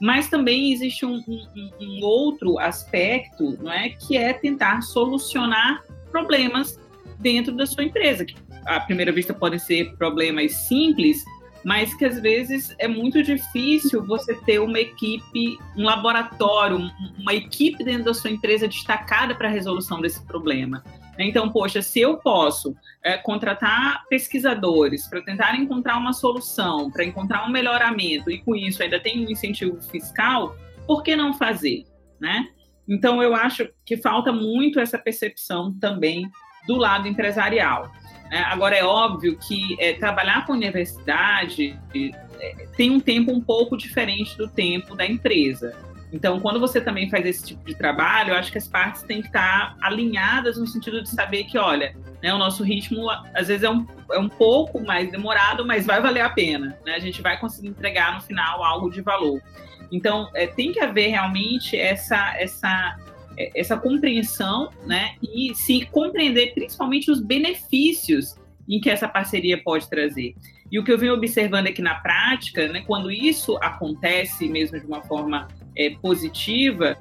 mas 0.00 0.28
também 0.28 0.72
existe 0.72 1.06
um, 1.06 1.22
um, 1.26 1.70
um, 1.80 2.04
outro 2.04 2.58
aspecto, 2.58 3.56
não 3.62 3.72
é, 3.72 3.88
que 3.88 4.16
é 4.16 4.32
tentar 4.32 4.82
solucionar 4.82 5.82
problemas 6.10 6.78
dentro 7.18 7.56
da 7.56 7.66
sua 7.66 7.82
empresa, 7.82 8.24
que 8.24 8.36
à 8.66 8.78
primeira 8.80 9.10
vista 9.10 9.32
podem 9.32 9.58
ser 9.58 9.96
problemas 9.96 10.52
simples, 10.52 11.24
mas 11.66 11.92
que 11.94 12.04
às 12.04 12.20
vezes 12.20 12.72
é 12.78 12.86
muito 12.86 13.24
difícil 13.24 14.06
você 14.06 14.36
ter 14.36 14.60
uma 14.60 14.78
equipe, 14.78 15.58
um 15.76 15.82
laboratório, 15.82 16.78
uma 17.18 17.34
equipe 17.34 17.82
dentro 17.82 18.04
da 18.04 18.14
sua 18.14 18.30
empresa 18.30 18.68
destacada 18.68 19.34
para 19.34 19.48
a 19.48 19.50
resolução 19.50 20.00
desse 20.00 20.24
problema. 20.24 20.84
Então, 21.18 21.50
poxa, 21.50 21.82
se 21.82 21.98
eu 21.98 22.18
posso 22.18 22.72
é, 23.02 23.18
contratar 23.18 24.04
pesquisadores 24.08 25.08
para 25.08 25.20
tentar 25.22 25.56
encontrar 25.56 25.96
uma 25.96 26.12
solução, 26.12 26.88
para 26.88 27.02
encontrar 27.02 27.44
um 27.44 27.50
melhoramento, 27.50 28.30
e 28.30 28.38
com 28.38 28.54
isso 28.54 28.80
ainda 28.80 29.00
tem 29.00 29.26
um 29.26 29.28
incentivo 29.28 29.82
fiscal, 29.82 30.56
por 30.86 31.02
que 31.02 31.16
não 31.16 31.34
fazer? 31.34 31.82
Né? 32.20 32.46
Então, 32.86 33.20
eu 33.20 33.34
acho 33.34 33.68
que 33.84 33.96
falta 33.96 34.30
muito 34.30 34.78
essa 34.78 34.98
percepção 34.98 35.76
também 35.80 36.30
do 36.68 36.76
lado 36.76 37.08
empresarial. 37.08 37.90
É, 38.30 38.38
agora, 38.38 38.76
é 38.76 38.84
óbvio 38.84 39.38
que 39.38 39.76
é, 39.80 39.92
trabalhar 39.94 40.46
com 40.46 40.52
universidade 40.52 41.78
é, 42.40 42.66
tem 42.76 42.90
um 42.90 43.00
tempo 43.00 43.32
um 43.32 43.40
pouco 43.40 43.76
diferente 43.76 44.36
do 44.36 44.48
tempo 44.48 44.94
da 44.94 45.06
empresa. 45.06 45.74
Então, 46.12 46.40
quando 46.40 46.60
você 46.60 46.80
também 46.80 47.10
faz 47.10 47.26
esse 47.26 47.44
tipo 47.44 47.64
de 47.64 47.74
trabalho, 47.74 48.30
eu 48.30 48.36
acho 48.36 48.52
que 48.52 48.58
as 48.58 48.68
partes 48.68 49.02
têm 49.02 49.20
que 49.20 49.26
estar 49.26 49.76
alinhadas 49.82 50.56
no 50.56 50.66
sentido 50.66 51.02
de 51.02 51.10
saber 51.10 51.44
que, 51.44 51.58
olha, 51.58 51.96
né, 52.22 52.32
o 52.32 52.38
nosso 52.38 52.62
ritmo 52.62 53.10
às 53.34 53.48
vezes 53.48 53.64
é 53.64 53.70
um, 53.70 53.86
é 54.12 54.18
um 54.18 54.28
pouco 54.28 54.80
mais 54.80 55.10
demorado, 55.10 55.66
mas 55.66 55.84
vai 55.84 56.00
valer 56.00 56.20
a 56.20 56.30
pena. 56.30 56.78
Né? 56.84 56.94
A 56.94 56.98
gente 56.98 57.20
vai 57.20 57.38
conseguir 57.38 57.68
entregar 57.68 58.14
no 58.14 58.20
final 58.20 58.62
algo 58.64 58.90
de 58.90 59.00
valor. 59.00 59.40
Então, 59.90 60.30
é, 60.34 60.46
tem 60.46 60.72
que 60.72 60.80
haver 60.80 61.08
realmente 61.08 61.76
essa, 61.76 62.34
essa 62.38 62.96
essa 63.54 63.76
compreensão, 63.76 64.70
né, 64.86 65.14
e 65.22 65.54
se 65.54 65.86
compreender 65.86 66.54
principalmente 66.54 67.10
os 67.10 67.20
benefícios 67.20 68.36
em 68.68 68.80
que 68.80 68.90
essa 68.90 69.08
parceria 69.08 69.62
pode 69.62 69.88
trazer. 69.88 70.34
E 70.70 70.78
o 70.78 70.84
que 70.84 70.92
eu 70.92 70.98
venho 70.98 71.14
observando 71.14 71.68
aqui 71.68 71.80
na 71.80 71.94
prática, 71.96 72.68
né, 72.68 72.82
quando 72.86 73.10
isso 73.10 73.56
acontece 73.58 74.48
mesmo 74.48 74.80
de 74.80 74.86
uma 74.86 75.02
forma 75.02 75.46
é, 75.76 75.90
positiva, 76.02 76.96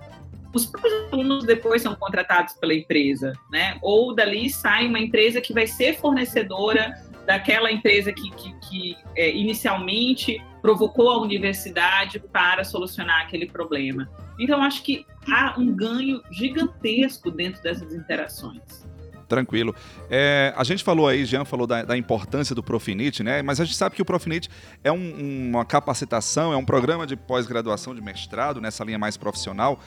os 0.53 0.65
próprios 0.65 1.11
alunos 1.11 1.43
depois 1.43 1.81
são 1.81 1.95
contratados 1.95 2.53
pela 2.53 2.73
empresa, 2.73 3.33
né? 3.51 3.77
Ou 3.81 4.15
dali 4.15 4.49
sai 4.49 4.87
uma 4.87 4.99
empresa 4.99 5.41
que 5.41 5.51
vai 5.53 5.67
ser 5.67 5.97
fornecedora 5.97 6.95
daquela 7.25 7.71
empresa 7.71 8.11
que, 8.11 8.29
que, 8.31 8.53
que 8.59 8.97
é, 9.15 9.35
inicialmente 9.35 10.41
provocou 10.61 11.09
a 11.11 11.21
universidade 11.21 12.19
para 12.19 12.63
solucionar 12.63 13.21
aquele 13.21 13.45
problema. 13.45 14.09
Então, 14.39 14.61
acho 14.63 14.83
que 14.83 15.05
há 15.31 15.55
um 15.57 15.75
ganho 15.75 16.21
gigantesco 16.31 17.31
dentro 17.31 17.61
dessas 17.61 17.93
interações. 17.93 18.85
Tranquilo. 19.27 19.75
É, 20.09 20.53
a 20.55 20.63
gente 20.63 20.83
falou 20.83 21.07
aí, 21.07 21.25
Jean 21.25 21.45
falou 21.45 21.65
da, 21.65 21.83
da, 21.83 21.97
importância 21.97 22.53
do 22.53 22.61
Profinit, 22.61 23.23
né? 23.23 23.41
Mas 23.41 23.59
a 23.59 23.65
gente 23.65 23.75
sabe 23.75 23.95
que 23.95 24.01
o 24.01 24.05
Profinit 24.05 24.49
é 24.83 24.91
um, 24.91 25.49
uma 25.49 25.65
capacitação, 25.65 26.53
é 26.53 26.57
um 26.57 26.65
programa 26.65 27.07
de 27.07 27.15
pós-graduação, 27.15 27.95
de 27.95 28.01
mestrado, 28.01 28.61
nessa 28.61 28.83
linha 28.83 28.99
mais 28.99 29.17
profissional, 29.17 29.79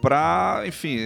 para, 0.00 0.62
enfim, 0.66 0.98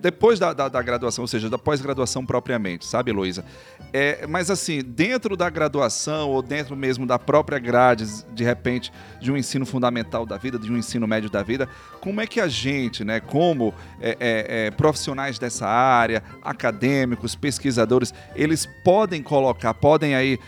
depois 0.00 0.38
da, 0.38 0.52
da, 0.52 0.68
da, 0.68 0.82
graduação, 0.82 1.22
ou 1.22 1.28
seja, 1.28 1.50
da 1.50 1.58
pós-graduação 1.58 2.24
propriamente, 2.24 2.86
sabe, 2.86 3.10
Heloísa? 3.10 3.44
É, 3.92 4.26
mas 4.26 4.50
assim, 4.50 4.80
dentro 4.80 5.36
da 5.36 5.50
graduação 5.50 6.30
ou 6.30 6.40
dentro 6.40 6.76
mesmo 6.76 7.06
da 7.06 7.18
própria 7.18 7.58
grade, 7.58 8.06
de 8.32 8.44
repente, 8.44 8.92
de 9.20 9.30
um 9.30 9.36
ensino 9.36 9.66
fundamental 9.66 10.24
da 10.24 10.36
vida, 10.36 10.58
de 10.58 10.70
um 10.70 10.76
ensino 10.76 11.06
médio 11.06 11.28
da 11.28 11.42
vida, 11.42 11.68
como 12.00 12.20
é 12.20 12.26
que 12.26 12.40
a 12.40 12.48
gente, 12.48 13.04
né, 13.04 13.20
como 13.20 13.74
é, 14.00 14.16
é, 14.20 14.66
é 14.66 14.70
profissionais 14.70 15.38
dessa 15.38 15.66
área, 15.66 16.22
acadêmicos, 16.42 17.34
pesquisadores, 17.34 18.14
eles 18.34 18.66
podem 18.84 19.22
colocar, 19.22 19.74
podem 19.74 20.14
aí 20.14 20.38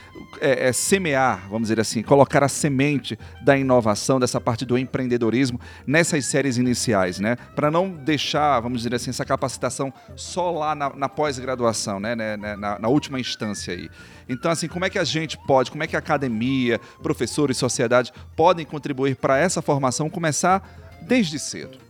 é, 0.40 0.68
é, 0.68 0.72
semear, 0.72 1.46
vamos 1.48 1.68
dizer 1.68 1.80
assim, 1.80 2.02
colocar 2.02 2.42
a 2.42 2.48
semente 2.48 3.18
da 3.42 3.56
inovação, 3.56 4.18
dessa 4.18 4.40
parte 4.40 4.64
do 4.64 4.76
empreendedorismo 4.76 5.60
nessas 5.86 6.26
séries 6.26 6.56
iniciais, 6.56 7.18
né? 7.18 7.36
Para 7.54 7.70
não 7.70 7.88
deixar, 7.88 8.60
vamos 8.60 8.82
dizer 8.82 8.94
assim, 8.94 9.10
essa 9.10 9.24
capacitação 9.24 9.92
só 10.16 10.50
lá 10.50 10.74
na, 10.74 10.90
na 10.90 11.08
pós-graduação, 11.08 12.00
né? 12.00 12.14
né, 12.14 12.36
né 12.36 12.56
na, 12.56 12.78
na, 12.78 12.88
última 12.88 13.20
instância 13.20 13.72
aí. 13.74 13.88
Então, 14.28 14.50
assim, 14.50 14.68
como 14.68 14.84
é 14.84 14.90
que 14.90 14.98
a 14.98 15.04
gente 15.04 15.38
pode, 15.46 15.70
como 15.70 15.82
é 15.82 15.86
que 15.86 15.96
a 15.96 15.98
academia, 15.98 16.80
professores, 17.02 17.56
sociedade 17.56 18.12
podem 18.36 18.66
contribuir 18.66 19.16
para 19.16 19.38
essa 19.38 19.62
formação 19.62 20.10
começar 20.10 20.62
desde 21.02 21.38
cedo? 21.38 21.84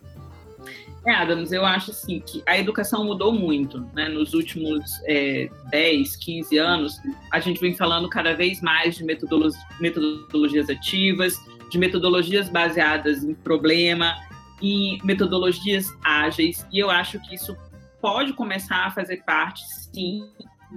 É, 1.07 1.13
Adams, 1.13 1.53
eu 1.53 1.65
acho 1.67 1.91
assim 1.91 2.19
que 2.19 2.43
a 2.47 2.59
educação 2.59 3.05
mudou 3.05 3.31
muito, 3.31 3.87
né? 3.95 4.09
Nos 4.09 4.33
últimos 4.33 4.83
é, 5.07 5.51
10, 5.71 6.17
15 6.17 6.57
anos, 6.57 6.99
a 7.31 7.41
gente 7.41 7.61
vem 7.61 7.75
falando 7.75 8.09
cada 8.09 8.35
vez 8.35 8.63
mais 8.63 8.97
de 8.97 9.05
metodologias, 9.05 9.63
metodologias 9.79 10.71
ativas, 10.71 11.39
de 11.71 11.77
metodologias 11.77 12.49
baseadas 12.49 13.23
em 13.23 13.35
problema, 13.35 14.17
em 14.65 14.99
metodologias 15.05 15.93
ágeis, 16.03 16.67
e 16.73 16.79
eu 16.79 16.91
acho 16.91 17.21
que 17.21 17.35
isso 17.35 17.57
pode 18.01 18.33
começar 18.33 18.87
a 18.87 18.91
fazer 18.91 19.23
parte, 19.25 19.63
sim, 19.67 20.29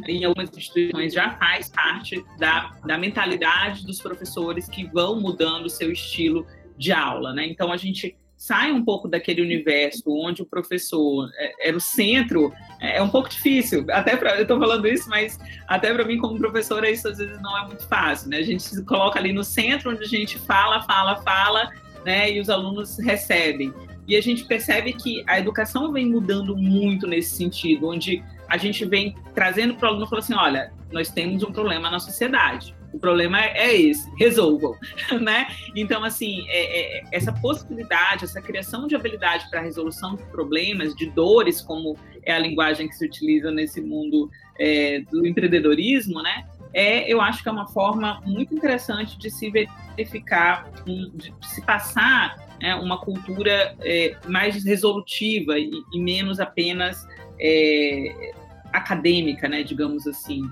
em 0.08 0.24
algumas 0.26 0.56
instituições 0.56 1.14
já 1.14 1.32
faz 1.38 1.70
parte 1.70 2.24
da, 2.38 2.72
da 2.86 2.98
mentalidade 2.98 3.86
dos 3.86 4.00
professores 4.00 4.68
que 4.70 4.86
vão 4.86 5.20
mudando 5.20 5.66
o 5.66 5.70
seu 5.70 5.92
estilo 5.92 6.46
de 6.78 6.92
aula, 6.92 7.34
né? 7.34 7.48
Então 7.48 7.72
a 7.72 7.78
gente 7.78 8.16
sai 8.36 8.72
um 8.72 8.86
pouco 8.86 9.08
daquele 9.08 9.42
universo 9.42 10.04
onde 10.08 10.44
o 10.44 10.46
professor 10.46 11.28
é, 11.38 11.70
era 11.70 11.76
o 11.76 11.82
centro, 11.82 12.54
é, 12.80 12.98
é 12.98 13.02
um 13.02 13.10
pouco 13.10 13.30
difícil. 13.30 13.84
Até 13.90 14.16
para 14.16 14.36
eu 14.36 14.44
estou 14.44 14.60
falando 14.60 14.88
isso, 14.88 15.10
mas 15.10 15.40
até 15.68 15.92
para 15.92 16.06
mim 16.06 16.18
como 16.20 16.38
professora 16.38 16.90
isso 16.90 17.08
às 17.08 17.18
vezes 17.18 17.42
não 17.42 17.58
é 17.58 17.66
muito 17.66 17.88
fácil, 17.88 18.30
né? 18.30 18.38
A 18.38 18.44
gente 18.44 18.62
se 18.62 18.86
coloca 18.86 19.18
ali 19.18 19.34
no 19.34 19.44
centro 19.44 19.92
onde 19.92 20.04
a 20.04 20.08
gente 20.08 20.38
fala, 20.38 20.82
fala, 20.84 21.16
fala, 21.24 21.72
né? 22.08 22.32
E 22.32 22.40
os 22.40 22.50
alunos 22.50 22.98
recebem. 23.00 23.74
E 24.08 24.16
a 24.16 24.22
gente 24.22 24.46
percebe 24.46 24.94
que 24.94 25.22
a 25.28 25.38
educação 25.38 25.92
vem 25.92 26.06
mudando 26.06 26.56
muito 26.56 27.06
nesse 27.06 27.36
sentido, 27.36 27.90
onde 27.90 28.24
a 28.48 28.56
gente 28.56 28.86
vem 28.86 29.14
trazendo 29.36 29.76
para 29.76 29.88
o 29.88 29.90
aluno 29.90 30.06
e 30.06 30.10
falando 30.10 30.24
assim, 30.24 30.34
olha, 30.34 30.72
nós 30.90 31.10
temos 31.12 31.44
um 31.44 31.52
problema 31.52 31.92
na 31.92 32.00
sociedade 32.00 32.74
o 32.94 33.00
problema 33.00 33.44
é 33.44 33.76
esse, 33.76 34.10
resolvam, 34.18 34.76
né? 35.22 35.48
Então, 35.76 36.04
assim, 36.04 36.46
é, 36.48 37.00
é, 37.00 37.04
essa 37.12 37.32
possibilidade, 37.32 38.24
essa 38.24 38.42
criação 38.42 38.88
de 38.88 38.96
habilidade 38.96 39.50
para 39.50 39.60
a 39.60 39.64
resolução 39.64 40.16
de 40.16 40.24
problemas, 40.24 40.96
de 40.96 41.10
dores, 41.10 41.62
como 41.62 41.98
é 42.24 42.34
a 42.34 42.40
linguagem 42.40 42.88
que 42.88 42.96
se 42.96 43.06
utiliza 43.06 43.52
nesse 43.52 43.82
mundo 43.82 44.30
é, 44.60 45.02
do 45.12 45.28
empreendedorismo, 45.28 46.22
né? 46.24 46.46
É, 46.80 47.12
eu 47.12 47.20
acho 47.20 47.42
que 47.42 47.50
é 47.50 47.52
uma 47.52 47.68
forma 47.68 48.22
muito 48.24 48.54
interessante 48.54 49.18
de 49.18 49.32
se 49.32 49.50
verificar, 49.50 50.70
de 50.86 51.34
se 51.42 51.62
passar 51.66 52.38
né, 52.62 52.76
uma 52.76 53.00
cultura 53.00 53.76
é, 53.82 54.16
mais 54.28 54.64
resolutiva 54.64 55.58
e, 55.58 55.72
e 55.92 56.00
menos 56.00 56.40
apenas 56.40 57.04
é, 57.40 58.32
acadêmica, 58.72 59.50
né, 59.50 59.64
digamos 59.64 60.06
assim 60.06 60.44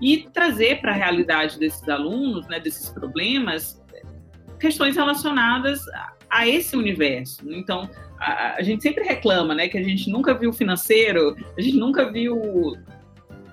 e 0.00 0.28
trazer 0.32 0.80
para 0.80 0.92
a 0.92 0.94
realidade 0.94 1.58
desses 1.58 1.88
alunos, 1.88 2.46
né, 2.48 2.58
desses 2.60 2.90
problemas, 2.90 3.82
questões 4.58 4.96
relacionadas 4.96 5.80
a 6.28 6.48
esse 6.48 6.76
universo. 6.76 7.42
Então, 7.50 7.88
a, 8.18 8.56
a, 8.56 8.62
gente 8.62 8.82
sempre 8.82 9.04
reclama, 9.04 9.54
né, 9.54 9.68
que 9.68 9.78
a 9.78 9.82
gente 9.82 10.10
nunca 10.10 10.34
viu 10.34 10.52
financeiro, 10.52 11.36
a 11.56 11.60
gente 11.60 11.76
nunca 11.76 12.10
viu 12.10 12.76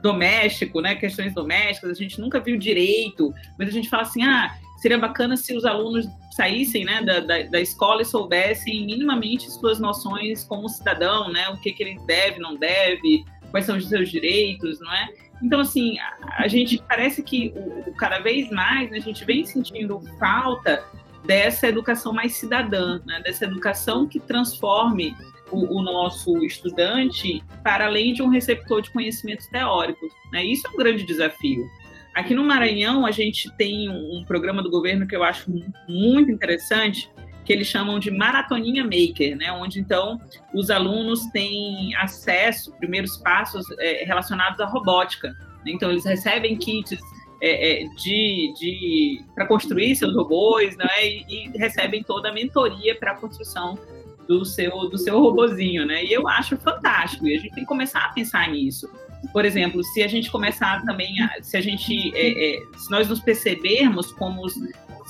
doméstico, 0.01 0.81
né, 0.81 0.95
questões 0.95 1.33
domésticas, 1.33 1.91
a 1.91 1.93
gente 1.93 2.19
nunca 2.19 2.39
viu 2.39 2.57
direito, 2.57 3.33
mas 3.57 3.67
a 3.69 3.71
gente 3.71 3.89
fala 3.89 4.03
assim, 4.03 4.23
ah, 4.23 4.55
seria 4.77 4.97
bacana 4.97 5.37
se 5.37 5.55
os 5.55 5.63
alunos 5.63 6.07
saíssem, 6.31 6.85
né, 6.85 7.01
da, 7.03 7.19
da, 7.19 7.43
da 7.43 7.61
escola 7.61 8.01
e 8.01 8.05
soubessem 8.05 8.85
minimamente 8.85 9.51
suas 9.51 9.79
noções 9.79 10.43
como 10.43 10.67
cidadão, 10.67 11.31
né, 11.31 11.49
o 11.49 11.57
que, 11.57 11.71
que 11.71 11.83
ele 11.83 11.99
deve, 12.05 12.39
não 12.39 12.55
deve, 12.55 13.23
quais 13.51 13.65
são 13.65 13.77
os 13.77 13.87
seus 13.87 14.09
direitos, 14.09 14.79
não 14.79 14.91
é? 14.93 15.09
Então, 15.43 15.59
assim, 15.59 15.97
a, 16.37 16.47
gente 16.47 16.81
parece 16.87 17.23
que 17.23 17.51
o, 17.55 17.89
o, 17.89 17.93
cada 17.95 18.19
vez 18.19 18.49
mais 18.51 18.89
né, 18.91 18.97
a 18.97 19.01
gente 19.01 19.25
vem 19.25 19.43
sentindo 19.43 19.99
falta 20.19 20.83
dessa 21.25 21.67
educação 21.67 22.13
mais 22.13 22.33
cidadã, 22.33 23.01
né, 23.05 23.21
dessa 23.23 23.45
educação 23.45 24.07
que 24.07 24.19
transforme 24.19 25.15
o, 25.51 25.79
o, 25.79 25.81
nosso 25.81 26.37
estudante 26.43 27.43
para 27.63 27.85
além 27.85 28.13
de 28.13 28.21
um 28.21 28.29
receptor 28.29 28.81
de 28.81 28.89
conhecimentos 28.91 29.47
teóricos. 29.47 30.11
Né? 30.31 30.45
Isso 30.45 30.67
é 30.67 30.69
um 30.69 30.77
grande 30.77 31.03
desafio. 31.03 31.69
Aqui 32.13 32.33
no 32.33 32.43
Maranhão, 32.43 33.05
a 33.05 33.11
gente 33.11 33.49
tem 33.55 33.89
um, 33.89 34.23
programa 34.25 34.61
do 34.61 34.69
governo 34.69 35.07
que 35.07 35.15
eu 35.15 35.23
acho 35.23 35.49
muito 35.87 36.29
interessante, 36.29 37.09
que 37.45 37.53
eles 37.53 37.67
chamam 37.67 37.99
de 37.99 38.11
maratoninha 38.11 38.83
maker, 38.83 39.37
né? 39.37 39.51
Onde 39.53 39.79
então 39.79 40.19
os 40.53 40.69
alunos 40.69 41.25
têm 41.27 41.95
acesso, 41.95 42.73
primeiros 42.77 43.15
passos 43.17 43.65
é, 43.79 44.03
relacionados 44.03 44.59
à 44.59 44.65
robótica. 44.65 45.33
Então 45.65 45.89
eles 45.89 46.05
recebem 46.05 46.57
kits 46.57 46.99
é, 47.41 47.83
é, 47.83 47.87
de, 47.95 48.53
de 48.59 49.25
para 49.33 49.47
construir 49.47 49.95
seus 49.95 50.13
robôs, 50.13 50.75
né? 50.75 50.87
E, 51.01 51.25
e 51.29 51.57
recebem 51.57 52.03
toda 52.03 52.29
a 52.29 52.33
mentoria 52.33 52.93
para 52.95 53.13
a 53.13 53.15
construção 53.15 53.79
do 54.27 54.45
seu 54.45 54.89
do 54.89 54.97
seu 54.97 55.19
robozinho, 55.19 55.85
né? 55.85 56.03
E 56.03 56.13
eu 56.13 56.27
acho 56.27 56.57
fantástico. 56.57 57.27
E 57.27 57.35
a 57.35 57.39
gente 57.39 57.53
tem 57.53 57.63
que 57.63 57.69
começar 57.69 58.05
a 58.05 58.09
pensar 58.09 58.49
nisso. 58.49 58.89
Por 59.31 59.45
exemplo, 59.45 59.83
se 59.83 60.01
a 60.01 60.07
gente 60.07 60.31
começar 60.31 60.83
também, 60.83 61.21
a, 61.21 61.43
se 61.43 61.55
a 61.55 61.61
gente, 61.61 62.11
é, 62.15 62.55
é, 62.55 62.61
se 62.75 62.89
nós 62.89 63.07
nos 63.07 63.19
percebermos 63.19 64.11
como 64.13 64.43
os, 64.43 64.55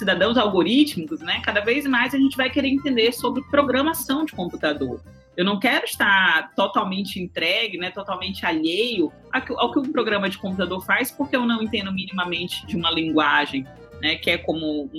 cidadãos 0.02 0.36
algorítmicos, 0.36 1.20
né, 1.20 1.42
cada 1.44 1.62
vez 1.62 1.86
mais 1.86 2.14
a 2.16 2.18
gente 2.18 2.36
vai 2.36 2.50
querer 2.50 2.70
entender 2.70 3.12
sobre 3.12 3.44
programação 3.52 4.26
de 4.26 4.34
computador. 4.34 5.00
Eu 5.38 5.46
não 5.46 5.60
quero 5.60 5.86
estar 5.86 6.54
totalmente 6.56 7.22
entregue, 7.22 7.78
né, 7.78 7.92
totalmente 7.92 8.44
alheio 8.44 9.12
ao 9.32 9.72
que 9.72 9.80
o 9.80 9.92
programa 9.92 10.28
de 10.28 10.40
computador 10.40 10.84
faz, 10.84 11.12
porque 11.12 11.36
eu 11.36 11.46
não 11.46 11.62
entendo 11.62 11.94
minimamente 11.94 12.66
de 12.66 12.76
uma 12.76 12.90
linguagem, 12.90 13.66
né, 14.02 14.16
que 14.16 14.32
é 14.32 14.38
como 14.40 14.90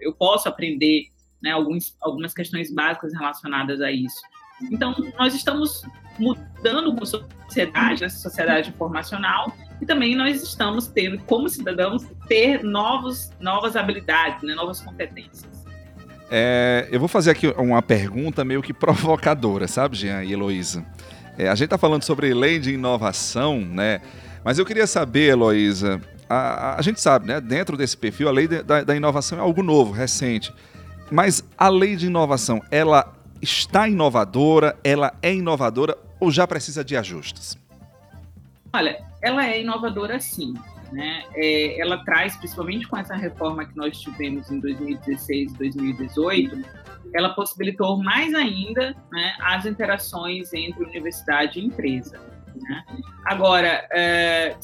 eu 0.00 0.12
posso 0.12 0.48
aprender 0.48 1.08
né, 1.44 1.50
alguns, 1.50 1.94
algumas 2.00 2.32
questões 2.32 2.72
básicas 2.72 3.12
relacionadas 3.12 3.82
a 3.82 3.92
isso. 3.92 4.20
Então, 4.72 4.94
nós 5.18 5.34
estamos 5.34 5.84
mudando 6.18 6.94
como 6.94 7.04
sociedade, 7.04 8.02
essa 8.02 8.16
sociedade 8.16 8.70
informacional, 8.70 9.52
e 9.80 9.84
também 9.84 10.16
nós 10.16 10.42
estamos 10.42 10.86
tendo, 10.86 11.18
como 11.24 11.46
cidadãos, 11.48 12.06
ter 12.26 12.64
novos, 12.64 13.30
novas 13.38 13.76
habilidades, 13.76 14.42
né, 14.42 14.54
novas 14.54 14.80
competências. 14.80 15.64
É, 16.30 16.88
eu 16.90 16.98
vou 16.98 17.08
fazer 17.08 17.32
aqui 17.32 17.48
uma 17.58 17.82
pergunta 17.82 18.42
meio 18.42 18.62
que 18.62 18.72
provocadora, 18.72 19.68
sabe, 19.68 19.98
Jean 19.98 20.24
e 20.24 20.32
Heloísa? 20.32 20.84
É, 21.36 21.48
a 21.48 21.54
gente 21.54 21.64
está 21.64 21.76
falando 21.76 22.04
sobre 22.04 22.32
lei 22.32 22.58
de 22.58 22.72
inovação, 22.72 23.60
né? 23.60 24.00
Mas 24.42 24.58
eu 24.58 24.64
queria 24.64 24.86
saber, 24.86 25.32
Heloísa, 25.32 26.00
a, 26.28 26.36
a, 26.36 26.78
a, 26.78 26.82
gente 26.82 27.00
sabe, 27.00 27.26
né? 27.26 27.40
Dentro 27.40 27.76
desse 27.76 27.96
perfil, 27.96 28.28
a 28.28 28.32
lei 28.32 28.48
de, 28.48 28.62
da, 28.62 28.82
da 28.82 28.96
inovação 28.96 29.36
é 29.36 29.40
algo 29.42 29.62
novo, 29.62 29.92
recente. 29.92 30.52
Mas 31.10 31.44
a 31.56 31.68
lei 31.68 31.96
de 31.96 32.06
inovação, 32.06 32.62
ela 32.70 33.14
está 33.40 33.88
inovadora, 33.88 34.76
ela 34.82 35.12
é 35.22 35.34
inovadora 35.34 35.96
ou 36.18 36.30
já 36.30 36.46
precisa 36.46 36.84
de 36.84 36.96
ajustes? 36.96 37.58
Olha, 38.72 38.98
ela 39.22 39.46
é 39.46 39.60
inovadora 39.60 40.18
sim. 40.18 40.54
né, 40.92 41.24
é, 41.34 41.80
ela 41.80 42.04
traz, 42.04 42.36
principalmente 42.36 42.86
com 42.88 42.96
essa 42.96 43.14
reforma 43.14 43.64
que 43.64 43.76
nós 43.76 44.00
tivemos 44.00 44.50
em 44.50 44.60
2016 44.60 45.52
e 45.52 45.56
2018, 45.56 46.64
ela 47.12 47.30
possibilitou 47.30 48.02
mais 48.02 48.34
ainda 48.34 48.94
né, 49.12 49.36
as 49.40 49.66
interações 49.66 50.52
entre 50.52 50.84
universidade 50.84 51.60
e 51.60 51.66
empresa. 51.66 52.20
Né? 52.56 52.84
Agora, 53.24 53.86
é, 53.92 54.56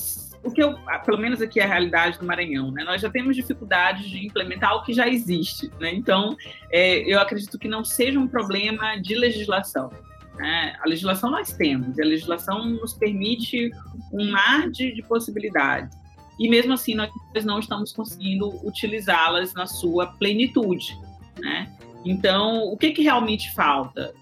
o 0.43 0.51
que 0.51 0.63
eu, 0.63 0.75
pelo 1.05 1.19
menos 1.19 1.43
aqui 1.43 1.61
é 1.61 1.65
a 1.65 1.67
realidade 1.67 2.19
do 2.19 2.25
Maranhão, 2.25 2.71
né? 2.71 2.83
Nós 2.85 3.03
já 3.03 3.11
temos 3.11 3.37
dificuldades 3.37 4.09
de 4.09 4.27
implementar 4.27 4.75
o 4.75 4.83
que 4.83 4.93
já 4.93 5.07
existe, 5.07 5.71
né? 5.79 5.93
Então, 5.95 6.37
é, 6.71 7.01
eu 7.01 7.21
acredito 7.21 7.59
que 7.59 7.69
não 7.69 7.85
seja 7.85 8.19
um 8.19 8.27
problema 8.27 8.97
de 8.97 9.15
legislação. 9.15 9.91
Né? 10.37 10.75
A 10.81 10.89
legislação 10.89 11.31
nós 11.31 11.53
temos, 11.53 11.99
e 11.99 12.03
a 12.03 12.07
legislação 12.07 12.65
nos 12.65 12.95
permite 12.95 13.71
um 14.13 14.31
mar 14.31 14.71
de, 14.71 14.93
de 14.93 15.03
possibilidades. 15.03 15.95
E 16.39 16.49
mesmo 16.49 16.73
assim, 16.73 16.95
nós 16.95 17.11
não 17.45 17.59
estamos 17.59 17.93
conseguindo 17.93 18.49
utilizá-las 18.67 19.53
na 19.53 19.67
sua 19.67 20.07
plenitude, 20.07 20.97
né? 21.39 21.71
Então, 22.03 22.65
o 22.65 22.79
que, 22.79 22.93
que 22.93 23.03
realmente 23.03 23.53
falta? 23.53 24.15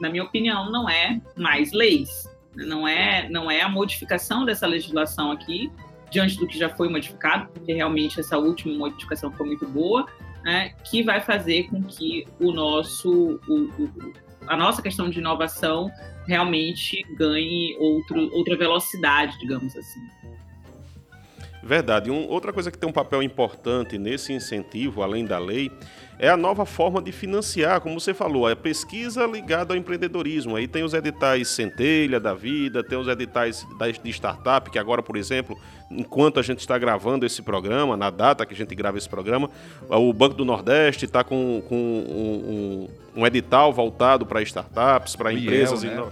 Na 0.00 0.08
minha 0.08 0.24
opinião, 0.24 0.72
não 0.72 0.88
é 0.88 1.20
mais 1.36 1.70
leis, 1.72 2.29
não 2.54 2.86
é, 2.86 3.28
não 3.28 3.50
é 3.50 3.60
a 3.62 3.68
modificação 3.68 4.44
dessa 4.44 4.66
legislação 4.66 5.32
aqui, 5.32 5.70
diante 6.10 6.36
do 6.36 6.46
que 6.46 6.58
já 6.58 6.68
foi 6.68 6.88
modificado, 6.88 7.48
porque 7.52 7.72
realmente 7.72 8.18
essa 8.18 8.36
última 8.36 8.76
modificação 8.76 9.30
foi 9.32 9.46
muito 9.46 9.66
boa, 9.66 10.06
né, 10.42 10.70
que 10.84 11.02
vai 11.02 11.20
fazer 11.20 11.64
com 11.64 11.82
que 11.84 12.26
o 12.40 12.52
nosso, 12.52 13.40
o, 13.46 13.54
o, 13.54 14.12
a 14.46 14.56
nossa 14.56 14.82
questão 14.82 15.08
de 15.08 15.18
inovação 15.18 15.90
realmente 16.26 17.04
ganhe 17.16 17.76
outro, 17.78 18.32
outra 18.34 18.56
velocidade, 18.56 19.38
digamos 19.38 19.76
assim. 19.76 20.00
Verdade. 21.62 22.10
Um, 22.10 22.26
outra 22.28 22.52
coisa 22.52 22.70
que 22.70 22.78
tem 22.78 22.88
um 22.88 22.92
papel 22.92 23.22
importante 23.22 23.98
nesse 23.98 24.32
incentivo, 24.32 25.02
além 25.02 25.24
da 25.24 25.38
lei, 25.38 25.70
é 26.20 26.28
a 26.28 26.36
nova 26.36 26.66
forma 26.66 27.00
de 27.00 27.10
financiar, 27.12 27.80
como 27.80 27.98
você 27.98 28.12
falou, 28.12 28.46
a 28.46 28.54
pesquisa 28.54 29.24
ligada 29.24 29.72
ao 29.72 29.78
empreendedorismo. 29.78 30.54
Aí 30.54 30.68
tem 30.68 30.84
os 30.84 30.92
editais 30.92 31.48
Centelha 31.48 32.20
da 32.20 32.34
vida, 32.34 32.84
tem 32.84 32.98
os 32.98 33.08
editais 33.08 33.66
de 34.02 34.10
startup, 34.10 34.70
que 34.70 34.78
agora, 34.78 35.02
por 35.02 35.16
exemplo, 35.16 35.58
enquanto 35.90 36.38
a 36.38 36.42
gente 36.42 36.58
está 36.58 36.76
gravando 36.76 37.24
esse 37.24 37.40
programa, 37.40 37.96
na 37.96 38.10
data 38.10 38.44
que 38.44 38.52
a 38.52 38.56
gente 38.56 38.74
grava 38.74 38.98
esse 38.98 39.08
programa, 39.08 39.48
o 39.88 40.12
Banco 40.12 40.34
do 40.34 40.44
Nordeste 40.44 41.06
está 41.06 41.24
com, 41.24 41.62
com 41.66 41.74
um, 41.74 42.88
um, 43.16 43.22
um, 43.22 43.26
edital 43.26 43.72
voltado 43.72 44.26
para 44.26 44.42
startups, 44.42 45.16
para 45.16 45.32
empresas, 45.32 45.82
né? 45.82 46.04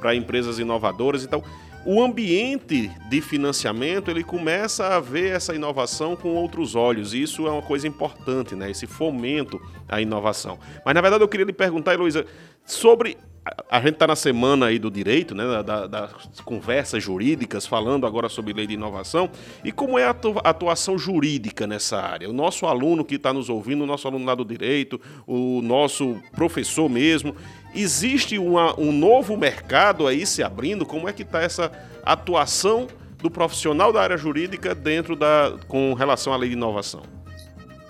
para 0.00 0.14
empresas 0.14 0.60
inovadoras. 0.60 1.24
Então, 1.24 1.42
o 1.84 2.02
ambiente 2.02 2.90
de 3.08 3.20
financiamento 3.20 4.10
ele 4.10 4.22
começa 4.22 4.96
a 4.96 5.00
ver 5.00 5.32
essa 5.32 5.54
inovação 5.54 6.16
com 6.16 6.34
outros 6.34 6.74
olhos. 6.74 7.14
E 7.14 7.22
isso 7.22 7.46
é 7.46 7.50
uma 7.50 7.62
coisa 7.62 7.86
importante, 7.86 8.54
né? 8.54 8.70
Esse 8.70 8.86
fomento 8.86 9.60
à 9.88 10.00
inovação. 10.00 10.58
Mas 10.84 10.94
na 10.94 11.00
verdade 11.00 11.22
eu 11.22 11.28
queria 11.28 11.46
lhe 11.46 11.52
perguntar, 11.52 11.94
Heloísa, 11.94 12.26
sobre 12.64 13.16
a 13.70 13.80
gente 13.80 13.94
está 13.94 14.06
na 14.06 14.16
semana 14.16 14.66
aí 14.66 14.78
do 14.78 14.90
direito, 14.90 15.34
né, 15.34 15.62
da, 15.62 15.86
das 15.86 16.40
conversas 16.44 17.02
jurídicas, 17.02 17.66
falando 17.66 18.06
agora 18.06 18.28
sobre 18.28 18.52
lei 18.52 18.66
de 18.66 18.74
inovação, 18.74 19.30
e 19.64 19.70
como 19.70 19.98
é 19.98 20.04
a 20.04 20.14
atuação 20.44 20.98
jurídica 20.98 21.66
nessa 21.66 22.00
área? 22.00 22.28
O 22.28 22.32
nosso 22.32 22.66
aluno 22.66 23.04
que 23.04 23.16
está 23.16 23.32
nos 23.32 23.48
ouvindo, 23.48 23.84
o 23.84 23.86
nosso 23.86 24.06
aluno 24.08 24.24
lá 24.24 24.34
do 24.34 24.44
direito, 24.44 25.00
o 25.26 25.60
nosso 25.62 26.20
professor 26.32 26.88
mesmo, 26.88 27.34
existe 27.74 28.38
uma, 28.38 28.78
um 28.78 28.92
novo 28.92 29.36
mercado 29.36 30.06
aí 30.06 30.26
se 30.26 30.42
abrindo? 30.42 30.86
Como 30.86 31.08
é 31.08 31.12
que 31.12 31.22
está 31.22 31.40
essa 31.40 31.70
atuação 32.04 32.86
do 33.22 33.30
profissional 33.30 33.92
da 33.92 34.02
área 34.02 34.16
jurídica 34.16 34.74
dentro 34.74 35.16
da, 35.16 35.54
com 35.66 35.94
relação 35.94 36.32
à 36.32 36.36
lei 36.36 36.50
de 36.50 36.54
inovação? 36.54 37.02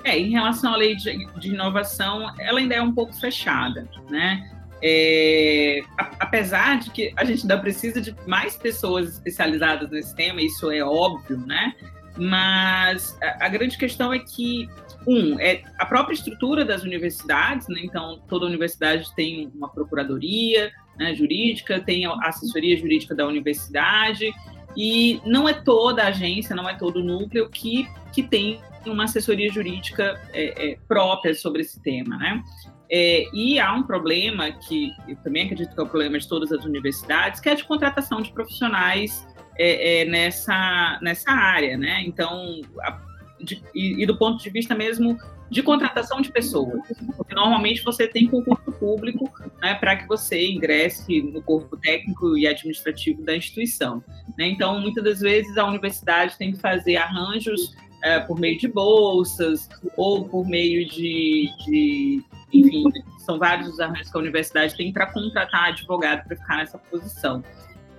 É, 0.05 0.19
em 0.19 0.31
relação 0.31 0.73
à 0.73 0.77
lei 0.77 0.97
de, 0.97 1.27
de 1.39 1.49
inovação, 1.49 2.33
ela 2.39 2.61
ainda 2.61 2.75
é 2.75 2.83
um 2.83 2.93
pouco 2.93 3.13
fechada, 3.15 3.89
né? 4.09 4.58
É, 4.83 5.81
apesar 6.21 6.79
de 6.79 6.91
que 6.91 7.13
a 7.17 7.25
gente 7.25 7.43
ainda 7.43 7.59
precisa 7.59 8.01
de 8.01 8.15
mais 8.27 8.57
pessoas 8.57 9.15
especializadas 9.15 9.91
nesse 9.91 10.15
tema, 10.15 10.41
isso 10.41 10.71
é 10.71 10.83
óbvio, 10.83 11.37
né? 11.39 11.75
Mas 12.17 13.17
a, 13.23 13.47
a 13.47 13.49
grande 13.49 13.77
questão 13.77 14.13
é 14.13 14.19
que, 14.19 14.69
um, 15.07 15.39
é 15.41 15.63
a 15.79 15.87
própria 15.87 16.15
estrutura 16.15 16.65
das 16.65 16.83
universidades, 16.83 17.69
né? 17.69 17.81
Então, 17.83 18.21
toda 18.29 18.47
universidade 18.47 19.13
tem 19.15 19.51
uma 19.55 19.69
procuradoria 19.69 20.71
né, 20.99 21.15
jurídica, 21.15 21.81
tem 21.81 22.07
a 22.07 22.13
assessoria 22.23 22.77
jurídica 22.77 23.15
da 23.15 23.27
universidade, 23.27 24.33
e 24.77 25.21
não 25.25 25.49
é 25.49 25.55
toda 25.55 26.03
a 26.03 26.09
agência, 26.09 26.55
não 26.55 26.69
é 26.69 26.75
todo 26.75 27.01
o 27.01 27.05
núcleo 27.05 27.49
que, 27.49 27.89
que 28.13 28.23
tem 28.23 28.61
uma 28.87 29.05
assessoria 29.05 29.51
jurídica 29.51 30.21
é, 30.33 30.71
é, 30.71 30.79
própria 30.87 31.35
sobre 31.35 31.63
esse 31.63 31.81
tema, 31.83 32.17
né? 32.17 32.43
É, 32.91 33.25
e 33.35 33.59
há 33.61 33.73
um 33.75 33.83
problema 33.83 34.51
que 34.51 34.93
eu 35.07 35.17
também 35.17 35.45
acredito 35.45 35.75
que 35.75 35.81
é 35.81 35.83
o 35.83 35.89
problema 35.89 36.19
de 36.19 36.27
todas 36.27 36.51
as 36.51 36.65
universidades, 36.65 37.41
que 37.41 37.49
é 37.49 37.55
de 37.55 37.65
contratação 37.65 38.23
de 38.23 38.33
profissionais 38.33 39.27
é, 39.59 40.03
é, 40.03 40.05
nessa, 40.07 40.99
nessa 41.03 41.31
área, 41.31 41.77
né? 41.77 42.03
Então, 42.07 42.61
a, 42.81 43.01
de, 43.41 43.63
e, 43.75 44.03
e, 44.03 44.07
do 44.07 44.17
ponto 44.17 44.43
de 44.43 44.51
vista 44.51 44.75
mesmo 44.75 45.19
de 45.51 45.63
contratação 45.63 46.21
de 46.21 46.31
pessoas, 46.31 46.81
porque 47.17 47.35
normalmente 47.35 47.83
você 47.83 48.07
tem 48.07 48.27
concurso 48.27 48.71
público 48.73 49.31
né, 49.63 49.75
para 49.75 49.97
que 49.97 50.07
você 50.07 50.47
ingresse 50.47 51.23
no 51.23 51.43
corpo 51.43 51.77
técnico 51.77 52.37
e 52.37 52.47
administrativo 52.47 53.23
da 53.23 53.35
instituição. 53.35 54.05
Né? 54.37 54.49
Então, 54.49 54.79
muitas 54.81 55.03
das 55.03 55.21
vezes 55.21 55.57
a 55.57 55.67
universidade 55.67 56.37
tem 56.37 56.53
que 56.53 56.59
fazer 56.59 56.97
arranjos 56.97 57.75
é, 58.03 58.21
por 58.21 58.39
meio 58.39 58.59
de 58.59 58.69
bolsas 58.69 59.69
ou 59.97 60.29
por 60.29 60.47
meio 60.47 60.89
de, 60.89 61.51
de 61.65 62.23
enfim, 62.53 62.85
são 63.19 63.39
vários 63.39 63.69
os 63.69 63.81
arranjos 63.81 64.11
que 64.11 64.17
a 64.17 64.21
universidade 64.21 64.77
tem 64.77 64.93
para 64.93 65.07
contratar 65.07 65.69
advogado 65.69 66.27
para 66.27 66.37
ficar 66.37 66.57
nessa 66.59 66.79
posição. 66.79 67.43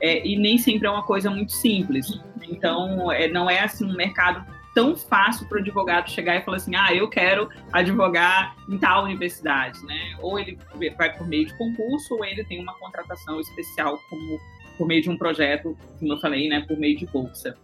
É, 0.01 0.25
e 0.25 0.37
nem 0.37 0.57
sempre 0.57 0.87
é 0.87 0.91
uma 0.91 1.03
coisa 1.03 1.29
muito 1.29 1.51
simples. 1.51 2.19
Então, 2.49 3.11
é, 3.11 3.27
não 3.27 3.49
é 3.49 3.59
assim 3.59 3.85
um 3.85 3.95
mercado 3.95 4.43
tão 4.73 4.95
fácil 4.95 5.47
para 5.47 5.57
o 5.57 5.61
advogado 5.61 6.09
chegar 6.09 6.37
e 6.37 6.41
falar 6.41 6.57
assim, 6.57 6.75
ah, 6.75 6.93
eu 6.93 7.09
quero 7.09 7.49
advogar 7.71 8.55
em 8.69 8.77
tal 8.77 9.03
universidade, 9.03 9.83
né? 9.85 10.15
Ou 10.21 10.39
ele 10.39 10.57
vai 10.97 11.15
por 11.15 11.27
meio 11.27 11.45
de 11.45 11.57
concurso, 11.57 12.15
ou 12.15 12.23
ele 12.23 12.43
tem 12.45 12.61
uma 12.61 12.73
contratação 12.75 13.39
especial 13.39 13.99
como 14.09 14.39
por 14.77 14.87
meio 14.87 15.01
de 15.01 15.09
um 15.09 15.17
projeto, 15.17 15.77
como 15.99 16.13
eu 16.13 16.17
falei, 16.19 16.47
né, 16.47 16.61
por 16.61 16.77
meio 16.77 16.97
de 16.97 17.05
bolsa. 17.05 17.57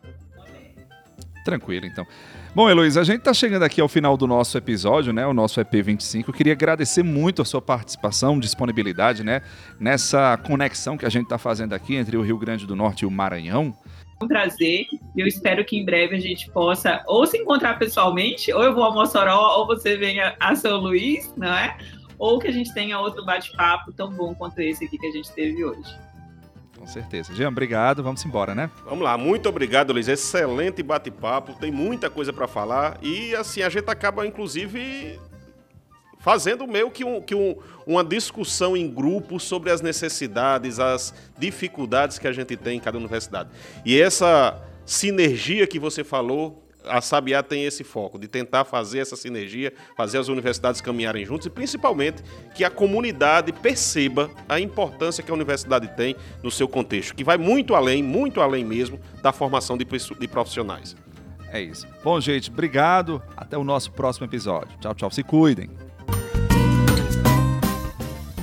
Tranquilo, 1.45 1.85
então. 1.85 2.07
Bom, 2.55 2.67
Heloísa, 2.67 3.01
a 3.01 3.03
gente 3.03 3.19
está 3.19 3.31
chegando 3.31 3.61
aqui 3.61 3.79
ao 3.79 3.87
final 3.87 4.17
do 4.17 4.25
nosso 4.25 4.57
episódio, 4.57 5.13
né? 5.13 5.27
O 5.27 5.33
nosso 5.33 5.61
EP25. 5.61 6.23
Eu 6.27 6.33
queria 6.33 6.53
agradecer 6.53 7.03
muito 7.03 7.39
a 7.43 7.45
sua 7.45 7.61
participação, 7.61 8.39
disponibilidade, 8.39 9.23
né? 9.23 9.43
Nessa 9.79 10.37
conexão 10.37 10.97
que 10.97 11.05
a 11.05 11.09
gente 11.09 11.25
está 11.25 11.37
fazendo 11.37 11.73
aqui 11.73 11.95
entre 11.95 12.17
o 12.17 12.23
Rio 12.23 12.39
Grande 12.39 12.65
do 12.65 12.75
Norte 12.75 13.01
e 13.01 13.05
o 13.05 13.11
Maranhão. 13.11 13.77
Um 14.19 14.27
prazer. 14.27 14.87
Eu 15.15 15.27
espero 15.27 15.63
que 15.63 15.77
em 15.77 15.85
breve 15.85 16.15
a 16.15 16.19
gente 16.19 16.49
possa 16.49 17.03
ou 17.05 17.27
se 17.27 17.37
encontrar 17.37 17.77
pessoalmente, 17.77 18.51
ou 18.51 18.63
eu 18.63 18.73
vou 18.73 18.83
a 18.83 18.91
Mossoró, 18.91 19.59
ou 19.59 19.67
você 19.67 19.95
venha 19.97 20.35
a 20.39 20.55
São 20.55 20.79
Luís, 20.79 21.31
não 21.37 21.53
é? 21.53 21.77
Ou 22.17 22.39
que 22.39 22.47
a 22.47 22.51
gente 22.51 22.73
tenha 22.73 22.99
outro 22.99 23.23
bate-papo 23.23 23.93
tão 23.93 24.11
bom 24.11 24.33
quanto 24.33 24.59
esse 24.61 24.85
aqui 24.85 24.97
que 24.97 25.05
a 25.05 25.11
gente 25.11 25.31
teve 25.33 25.63
hoje. 25.63 25.95
Com 26.85 26.91
certeza. 26.91 27.33
Jean, 27.33 27.47
obrigado. 27.47 28.03
Vamos 28.03 28.23
embora, 28.23 28.53
né? 28.53 28.69
Vamos 28.85 29.03
lá. 29.03 29.17
Muito 29.17 29.49
obrigado, 29.49 29.91
Luiz. 29.91 30.07
Excelente 30.07 30.83
bate-papo. 30.83 31.53
Tem 31.53 31.71
muita 31.71 32.11
coisa 32.11 32.31
para 32.31 32.47
falar. 32.47 32.99
E, 33.01 33.35
assim, 33.35 33.63
a 33.63 33.69
gente 33.69 33.89
acaba, 33.89 34.25
inclusive, 34.25 35.19
fazendo 36.19 36.67
meio 36.67 36.91
que, 36.91 37.03
um, 37.03 37.19
que 37.19 37.33
um, 37.33 37.55
uma 37.87 38.03
discussão 38.03 38.77
em 38.77 38.87
grupo 38.87 39.39
sobre 39.39 39.71
as 39.71 39.81
necessidades, 39.81 40.79
as 40.79 41.11
dificuldades 41.35 42.19
que 42.19 42.27
a 42.27 42.31
gente 42.31 42.55
tem 42.55 42.77
em 42.77 42.79
cada 42.79 42.99
universidade. 42.99 43.49
E 43.83 43.99
essa 43.99 44.63
sinergia 44.85 45.65
que 45.65 45.79
você 45.79 46.03
falou 46.03 46.64
a 46.87 47.01
Sabiá 47.01 47.41
tem 47.43 47.65
esse 47.65 47.83
foco 47.83 48.17
de 48.17 48.27
tentar 48.27 48.65
fazer 48.65 48.99
essa 48.99 49.15
sinergia, 49.15 49.73
fazer 49.95 50.17
as 50.17 50.27
universidades 50.27 50.81
caminharem 50.81 51.25
juntos 51.25 51.47
e 51.47 51.49
principalmente 51.49 52.23
que 52.53 52.63
a 52.63 52.69
comunidade 52.69 53.51
perceba 53.51 54.29
a 54.47 54.59
importância 54.59 55.23
que 55.23 55.31
a 55.31 55.33
universidade 55.33 55.87
tem 55.95 56.15
no 56.41 56.51
seu 56.51 56.67
contexto, 56.67 57.15
que 57.15 57.23
vai 57.23 57.37
muito 57.37 57.75
além, 57.75 58.01
muito 58.01 58.41
além 58.41 58.63
mesmo 58.63 58.99
da 59.21 59.31
formação 59.31 59.77
de, 59.77 59.85
de 59.85 60.27
profissionais. 60.27 60.95
É 61.51 61.61
isso. 61.61 61.87
Bom, 62.03 62.19
gente, 62.19 62.49
obrigado. 62.49 63.21
Até 63.37 63.57
o 63.57 63.63
nosso 63.63 63.91
próximo 63.91 64.25
episódio. 64.25 64.77
Tchau, 64.79 64.93
tchau. 64.93 65.11
Se 65.11 65.23
cuidem. 65.23 65.69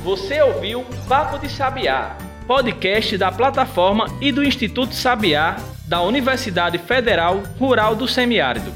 Você 0.03 0.41
ouviu 0.43 0.85
Papo 1.09 1.39
de 1.39 1.49
Sabiá, 1.49 2.17
podcast 2.47 3.17
da 3.19 3.31
plataforma 3.31 4.07
e 4.21 4.33
do 4.33 4.43
Instituto 4.43 4.95
Sabiá 4.95 5.57
da 5.87 6.03
Universidade 6.03 6.79
Federal 6.79 7.43
Rural 7.59 7.95
do 7.95 8.09
Semiárido, 8.09 8.73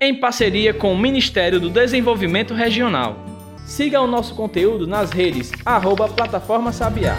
em 0.00 0.14
parceria 0.14 0.72
com 0.72 0.92
o 0.92 0.98
Ministério 0.98 1.60
do 1.60 1.70
Desenvolvimento 1.70 2.54
Regional. 2.54 3.16
Siga 3.64 4.00
o 4.00 4.06
nosso 4.06 4.34
conteúdo 4.34 4.86
nas 4.86 5.10
redes 5.10 5.50
arroba 5.64 6.08
Plataforma 6.08 6.72
Sabiá. 6.72 7.16